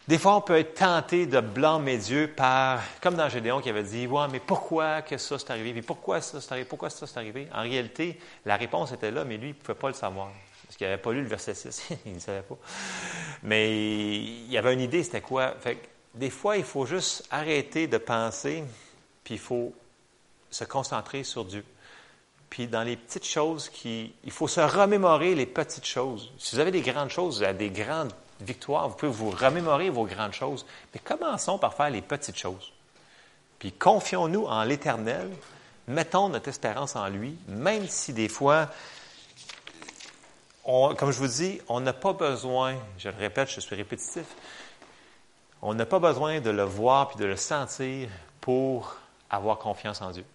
des 0.07 0.17
fois, 0.17 0.35
on 0.35 0.41
peut 0.41 0.57
être 0.57 0.73
tenté 0.73 1.25
de 1.25 1.39
blâmer 1.39 1.97
Dieu 1.97 2.29
par, 2.35 2.81
comme 3.01 3.15
dans 3.15 3.29
Gédéon 3.29 3.61
qui 3.61 3.69
avait 3.69 3.83
dit, 3.83 4.05
ouais, 4.05 4.27
mais 4.29 4.41
pourquoi 4.41 5.01
que 5.01 5.17
ça 5.17 5.39
s'est 5.39 5.49
arrivé? 5.49 5.81
pourquoi 5.81 6.19
ça 6.19 6.41
s'est 6.41 6.51
arrivé? 6.51 6.67
Pourquoi 6.67 6.89
ça 6.89 7.07
s'est 7.07 7.17
arrivé? 7.17 7.47
En 7.53 7.61
réalité, 7.61 8.19
la 8.45 8.57
réponse 8.57 8.91
était 8.91 9.11
là, 9.11 9.23
mais 9.23 9.37
lui, 9.37 9.49
il 9.49 9.53
ne 9.53 9.57
pouvait 9.57 9.77
pas 9.77 9.87
le 9.87 9.93
savoir. 9.93 10.29
Parce 10.65 10.75
qu'il 10.75 10.87
n'avait 10.87 11.01
pas 11.01 11.13
lu 11.13 11.21
le 11.21 11.27
verset 11.27 11.53
6. 11.53 11.89
il 12.05 12.13
ne 12.13 12.19
savait 12.19 12.41
pas. 12.41 12.57
Mais 13.43 14.17
il 14.17 14.57
avait 14.57 14.73
une 14.73 14.81
idée, 14.81 15.03
c'était 15.03 15.21
quoi? 15.21 15.53
Fait 15.61 15.77
des 16.13 16.29
fois, 16.29 16.57
il 16.57 16.63
faut 16.63 16.85
juste 16.85 17.25
arrêter 17.31 17.87
de 17.87 17.97
penser, 17.97 18.63
puis 19.23 19.35
il 19.35 19.39
faut 19.39 19.73
se 20.51 20.63
concentrer 20.63 21.23
sur 21.23 21.45
Dieu. 21.45 21.63
Puis 22.53 22.67
dans 22.67 22.83
les 22.83 22.97
petites 22.97 23.25
choses, 23.25 23.71
il 23.83 24.31
faut 24.31 24.47
se 24.47 24.61
remémorer 24.61 25.33
les 25.33 25.47
petites 25.47 25.87
choses. 25.87 26.31
Si 26.37 26.53
vous 26.53 26.61
avez 26.61 26.69
des 26.69 26.81
grandes 26.81 27.09
choses, 27.09 27.37
vous 27.37 27.43
avez 27.43 27.57
des 27.57 27.71
grandes 27.71 28.13
victoires, 28.41 28.87
vous 28.89 28.95
pouvez 28.95 29.11
vous 29.11 29.31
remémorer 29.31 29.89
vos 29.89 30.05
grandes 30.05 30.33
choses. 30.33 30.63
Mais 30.93 30.99
commençons 31.03 31.57
par 31.57 31.73
faire 31.73 31.89
les 31.89 32.03
petites 32.03 32.37
choses. 32.37 32.71
Puis 33.57 33.71
confions-nous 33.71 34.45
en 34.45 34.63
l'Éternel, 34.65 35.31
mettons 35.87 36.29
notre 36.29 36.49
espérance 36.49 36.95
en 36.95 37.07
lui, 37.07 37.35
même 37.47 37.87
si 37.87 38.13
des 38.13 38.29
fois, 38.29 38.69
comme 40.63 41.11
je 41.11 41.17
vous 41.17 41.27
dis, 41.27 41.59
on 41.69 41.79
n'a 41.79 41.93
pas 41.93 42.13
besoin, 42.13 42.75
je 42.99 43.09
le 43.09 43.17
répète, 43.17 43.49
je 43.49 43.61
suis 43.61 43.75
répétitif, 43.75 44.27
on 45.63 45.73
n'a 45.73 45.87
pas 45.87 45.97
besoin 45.97 46.39
de 46.39 46.51
le 46.51 46.65
voir 46.65 47.09
puis 47.09 47.17
de 47.17 47.25
le 47.25 47.35
sentir 47.35 48.09
pour 48.41 48.95
avoir 49.31 49.57
confiance 49.57 50.03
en 50.03 50.11
Dieu. 50.11 50.25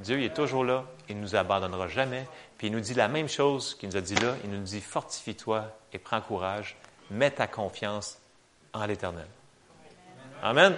Dieu 0.00 0.22
est 0.22 0.34
toujours 0.34 0.64
là, 0.64 0.84
il 1.08 1.16
ne 1.16 1.22
nous 1.22 1.36
abandonnera 1.36 1.88
jamais. 1.88 2.26
Puis 2.58 2.68
il 2.68 2.72
nous 2.72 2.80
dit 2.80 2.94
la 2.94 3.08
même 3.08 3.28
chose 3.28 3.74
qu'il 3.74 3.88
nous 3.88 3.96
a 3.96 4.00
dit 4.00 4.14
là, 4.16 4.34
il 4.44 4.50
nous 4.50 4.62
dit 4.62 4.80
fortifie-toi 4.80 5.64
et 5.92 5.98
prends 5.98 6.20
courage, 6.20 6.76
mets 7.10 7.30
ta 7.30 7.46
confiance 7.46 8.18
en 8.72 8.86
l'Éternel. 8.86 9.26
Amen. 10.42 10.76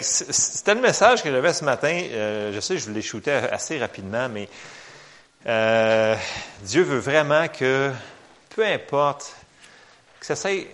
C'était 0.00 0.74
le 0.74 0.80
message 0.80 1.22
que 1.22 1.30
j'avais 1.30 1.52
ce 1.52 1.64
matin. 1.64 1.92
Euh, 1.92 2.52
je 2.52 2.60
sais, 2.60 2.78
je 2.78 2.90
l'ai 2.90 3.02
shooté 3.02 3.32
assez 3.32 3.78
rapidement, 3.78 4.28
mais 4.28 4.48
euh, 5.46 6.14
Dieu 6.62 6.82
veut 6.82 6.98
vraiment 6.98 7.48
que, 7.48 7.92
peu 8.54 8.64
importe, 8.64 9.34
que 10.20 10.26
ça 10.26 10.36
soit 10.36 10.66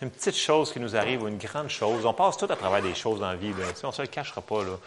une 0.00 0.10
petite 0.10 0.36
chose 0.36 0.72
qui 0.72 0.80
nous 0.80 0.96
arrive 0.96 1.22
ou 1.22 1.28
une 1.28 1.38
grande 1.38 1.68
chose, 1.68 2.06
on 2.06 2.14
passe 2.14 2.36
tout 2.36 2.48
à 2.50 2.56
travers 2.56 2.82
des 2.82 2.94
choses 2.94 3.20
dans 3.20 3.28
la 3.28 3.36
vie. 3.36 3.52
on 3.84 3.86
ne 3.88 3.92
se 3.92 4.02
le 4.02 4.08
cachera 4.08 4.40
pas. 4.40 4.64
Là. 4.64 4.78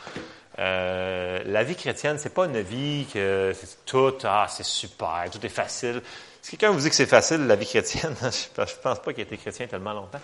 Euh, 0.58 1.42
la 1.46 1.64
vie 1.64 1.76
chrétienne, 1.76 2.18
c'est 2.18 2.34
pas 2.34 2.46
une 2.46 2.62
vie 2.62 3.06
que 3.14 3.54
c'est 3.54 3.86
tout, 3.86 4.14
ah, 4.24 4.48
c'est 4.50 4.66
super, 4.66 5.26
tout 5.32 5.46
est 5.46 5.50
facile. 5.50 6.02
Si 6.42 6.52
quelqu'un 6.52 6.72
vous 6.72 6.80
dit 6.80 6.90
que 6.90 6.96
c'est 6.96 7.06
facile, 7.06 7.46
la 7.46 7.56
vie 7.56 7.66
chrétienne, 7.66 8.16
je 8.22 8.74
pense 8.82 9.00
pas 9.00 9.14
qu'il 9.14 9.20
ait 9.20 9.24
été 9.24 9.38
chrétien 9.38 9.68
tellement 9.68 9.94
longtemps. 9.94 10.22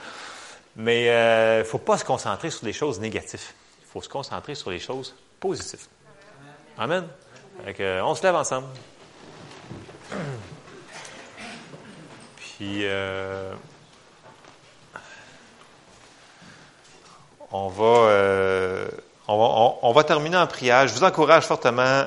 Mais 0.78 1.06
il 1.06 1.10
euh, 1.10 1.60
ne 1.60 1.64
faut 1.64 1.80
pas 1.80 1.98
se 1.98 2.06
concentrer 2.06 2.50
sur 2.50 2.66
les 2.66 2.72
choses 2.72 3.00
négatives. 3.00 3.44
Il 3.82 3.88
faut 3.88 4.02
se 4.02 4.08
concentrer 4.08 4.56
sur 4.56 4.72
les 4.72 4.80
choses 4.80 5.14
positives. 5.40 5.88
Amen. 6.78 7.06
Euh, 7.80 8.02
on 8.02 8.16
se 8.16 8.24
lève 8.24 8.36
ensemble. 8.36 8.68
Puis, 12.38 12.86
on 17.52 17.68
va 17.68 18.88
on 19.28 19.94
va, 19.94 20.04
terminer 20.04 20.38
en 20.38 20.48
prière. 20.48 20.88
Je 20.88 20.94
vous 20.94 21.04
encourage 21.04 21.46
fortement, 21.46 22.06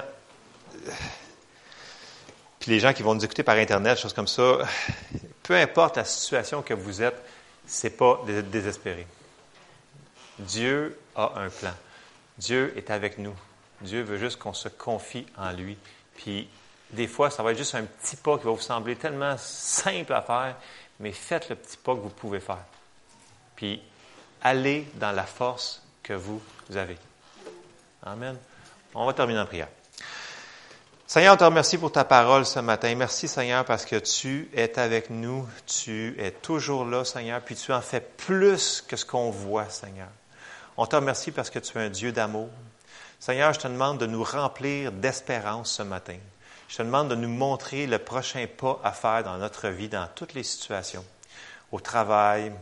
puis 2.58 2.70
les 2.70 2.80
gens 2.80 2.92
qui 2.92 3.02
vont 3.02 3.14
nous 3.14 3.24
écouter 3.24 3.42
par 3.42 3.56
Internet, 3.56 3.98
choses 3.98 4.12
comme 4.12 4.28
ça, 4.28 4.58
peu 5.42 5.54
importe 5.54 5.96
la 5.96 6.04
situation 6.04 6.62
que 6.62 6.74
vous 6.74 7.02
êtes, 7.02 7.20
c'est 7.66 7.96
pas 7.96 8.20
de 8.26 8.40
désespérer. 8.40 9.06
Dieu 10.38 10.98
a 11.14 11.32
un 11.36 11.48
plan. 11.48 11.74
Dieu 12.38 12.72
est 12.76 12.90
avec 12.90 13.18
nous. 13.18 13.34
Dieu 13.80 14.02
veut 14.02 14.18
juste 14.18 14.38
qu'on 14.38 14.54
se 14.54 14.68
confie 14.68 15.26
en 15.36 15.52
lui. 15.52 15.76
Puis 16.16 16.48
des 16.90 17.06
fois, 17.06 17.30
ça 17.30 17.42
va 17.42 17.52
être 17.52 17.58
juste 17.58 17.74
un 17.74 17.84
petit 17.84 18.16
pas 18.16 18.38
qui 18.38 18.44
va 18.44 18.50
vous 18.50 18.60
sembler 18.60 18.96
tellement 18.96 19.36
simple 19.38 20.12
à 20.12 20.22
faire, 20.22 20.56
mais 21.00 21.12
faites 21.12 21.48
le 21.48 21.56
petit 21.56 21.76
pas 21.76 21.94
que 21.94 22.00
vous 22.00 22.08
pouvez 22.08 22.40
faire. 22.40 22.64
Puis 23.56 23.80
allez 24.42 24.86
dans 24.94 25.12
la 25.12 25.24
force 25.24 25.83
que 26.04 26.12
vous 26.12 26.40
avez. 26.76 26.98
Amen. 28.04 28.36
On 28.94 29.06
va 29.06 29.12
terminer 29.12 29.40
en 29.40 29.46
prière. 29.46 29.68
Seigneur, 31.06 31.34
on 31.34 31.36
te 31.36 31.44
remercie 31.44 31.78
pour 31.78 31.90
ta 31.90 32.04
parole 32.04 32.46
ce 32.46 32.60
matin. 32.60 32.94
Merci, 32.94 33.26
Seigneur, 33.26 33.64
parce 33.64 33.84
que 33.84 33.96
tu 33.96 34.48
es 34.54 34.78
avec 34.78 35.10
nous. 35.10 35.48
Tu 35.66 36.14
es 36.18 36.30
toujours 36.30 36.84
là, 36.84 37.04
Seigneur, 37.04 37.40
puis 37.40 37.56
tu 37.56 37.72
en 37.72 37.80
fais 37.80 38.00
plus 38.00 38.84
que 38.86 38.96
ce 38.96 39.04
qu'on 39.04 39.30
voit, 39.30 39.68
Seigneur. 39.68 40.08
On 40.76 40.86
te 40.86 40.96
remercie 40.96 41.30
parce 41.30 41.50
que 41.50 41.58
tu 41.58 41.78
es 41.78 41.80
un 41.80 41.88
Dieu 41.88 42.12
d'amour. 42.12 42.48
Seigneur, 43.20 43.52
je 43.52 43.60
te 43.60 43.68
demande 43.68 43.98
de 43.98 44.06
nous 44.06 44.24
remplir 44.24 44.92
d'espérance 44.92 45.72
ce 45.72 45.82
matin. 45.82 46.16
Je 46.68 46.76
te 46.76 46.82
demande 46.82 47.08
de 47.08 47.14
nous 47.14 47.28
montrer 47.28 47.86
le 47.86 47.98
prochain 47.98 48.46
pas 48.46 48.80
à 48.82 48.92
faire 48.92 49.24
dans 49.24 49.38
notre 49.38 49.68
vie, 49.68 49.88
dans 49.88 50.08
toutes 50.14 50.34
les 50.34 50.42
situations, 50.42 51.04
au 51.70 51.80
travail, 51.80 52.52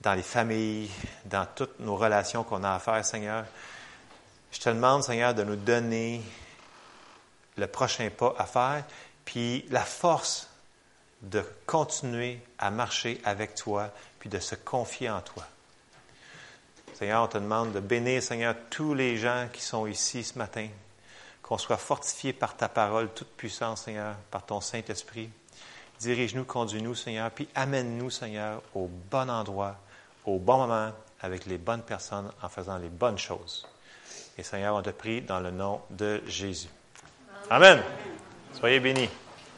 dans 0.00 0.14
les 0.14 0.22
familles, 0.22 0.90
dans 1.24 1.46
toutes 1.46 1.80
nos 1.80 1.96
relations 1.96 2.44
qu'on 2.44 2.62
a 2.64 2.74
à 2.74 2.78
faire, 2.78 3.04
Seigneur. 3.04 3.44
Je 4.52 4.60
te 4.60 4.68
demande, 4.68 5.02
Seigneur, 5.02 5.34
de 5.34 5.42
nous 5.42 5.56
donner 5.56 6.22
le 7.56 7.66
prochain 7.66 8.08
pas 8.10 8.34
à 8.38 8.46
faire, 8.46 8.84
puis 9.24 9.66
la 9.70 9.84
force 9.84 10.48
de 11.22 11.44
continuer 11.66 12.40
à 12.58 12.70
marcher 12.70 13.20
avec 13.24 13.54
toi, 13.54 13.90
puis 14.20 14.30
de 14.30 14.38
se 14.38 14.54
confier 14.54 15.10
en 15.10 15.20
toi. 15.20 15.44
Seigneur, 16.94 17.24
on 17.24 17.28
te 17.28 17.38
demande 17.38 17.72
de 17.72 17.80
bénir, 17.80 18.22
Seigneur, 18.22 18.54
tous 18.70 18.94
les 18.94 19.16
gens 19.16 19.48
qui 19.52 19.62
sont 19.62 19.86
ici 19.86 20.24
ce 20.24 20.38
matin, 20.38 20.68
qu'on 21.42 21.58
soit 21.58 21.76
fortifié 21.76 22.32
par 22.32 22.56
ta 22.56 22.68
parole 22.68 23.08
toute 23.10 23.28
puissance, 23.36 23.82
Seigneur, 23.82 24.14
par 24.30 24.46
ton 24.46 24.60
Saint-Esprit. 24.60 25.30
Dirige-nous, 26.00 26.44
conduis-nous, 26.44 26.94
Seigneur, 26.94 27.30
puis 27.30 27.48
amène-nous, 27.54 28.10
Seigneur, 28.10 28.62
au 28.74 28.88
bon 29.10 29.28
endroit, 29.28 29.76
au 30.28 30.38
bon 30.38 30.58
moment, 30.58 30.92
avec 31.20 31.46
les 31.46 31.58
bonnes 31.58 31.82
personnes, 31.82 32.30
en 32.42 32.48
faisant 32.48 32.78
les 32.78 32.88
bonnes 32.88 33.18
choses. 33.18 33.66
Et 34.36 34.42
Seigneur, 34.42 34.76
on 34.76 34.82
te 34.82 34.90
prie 34.90 35.22
dans 35.22 35.40
le 35.40 35.50
nom 35.50 35.80
de 35.90 36.22
Jésus. 36.26 36.68
Amen. 37.50 37.80
Soyez 38.52 38.78
bénis. 38.78 39.08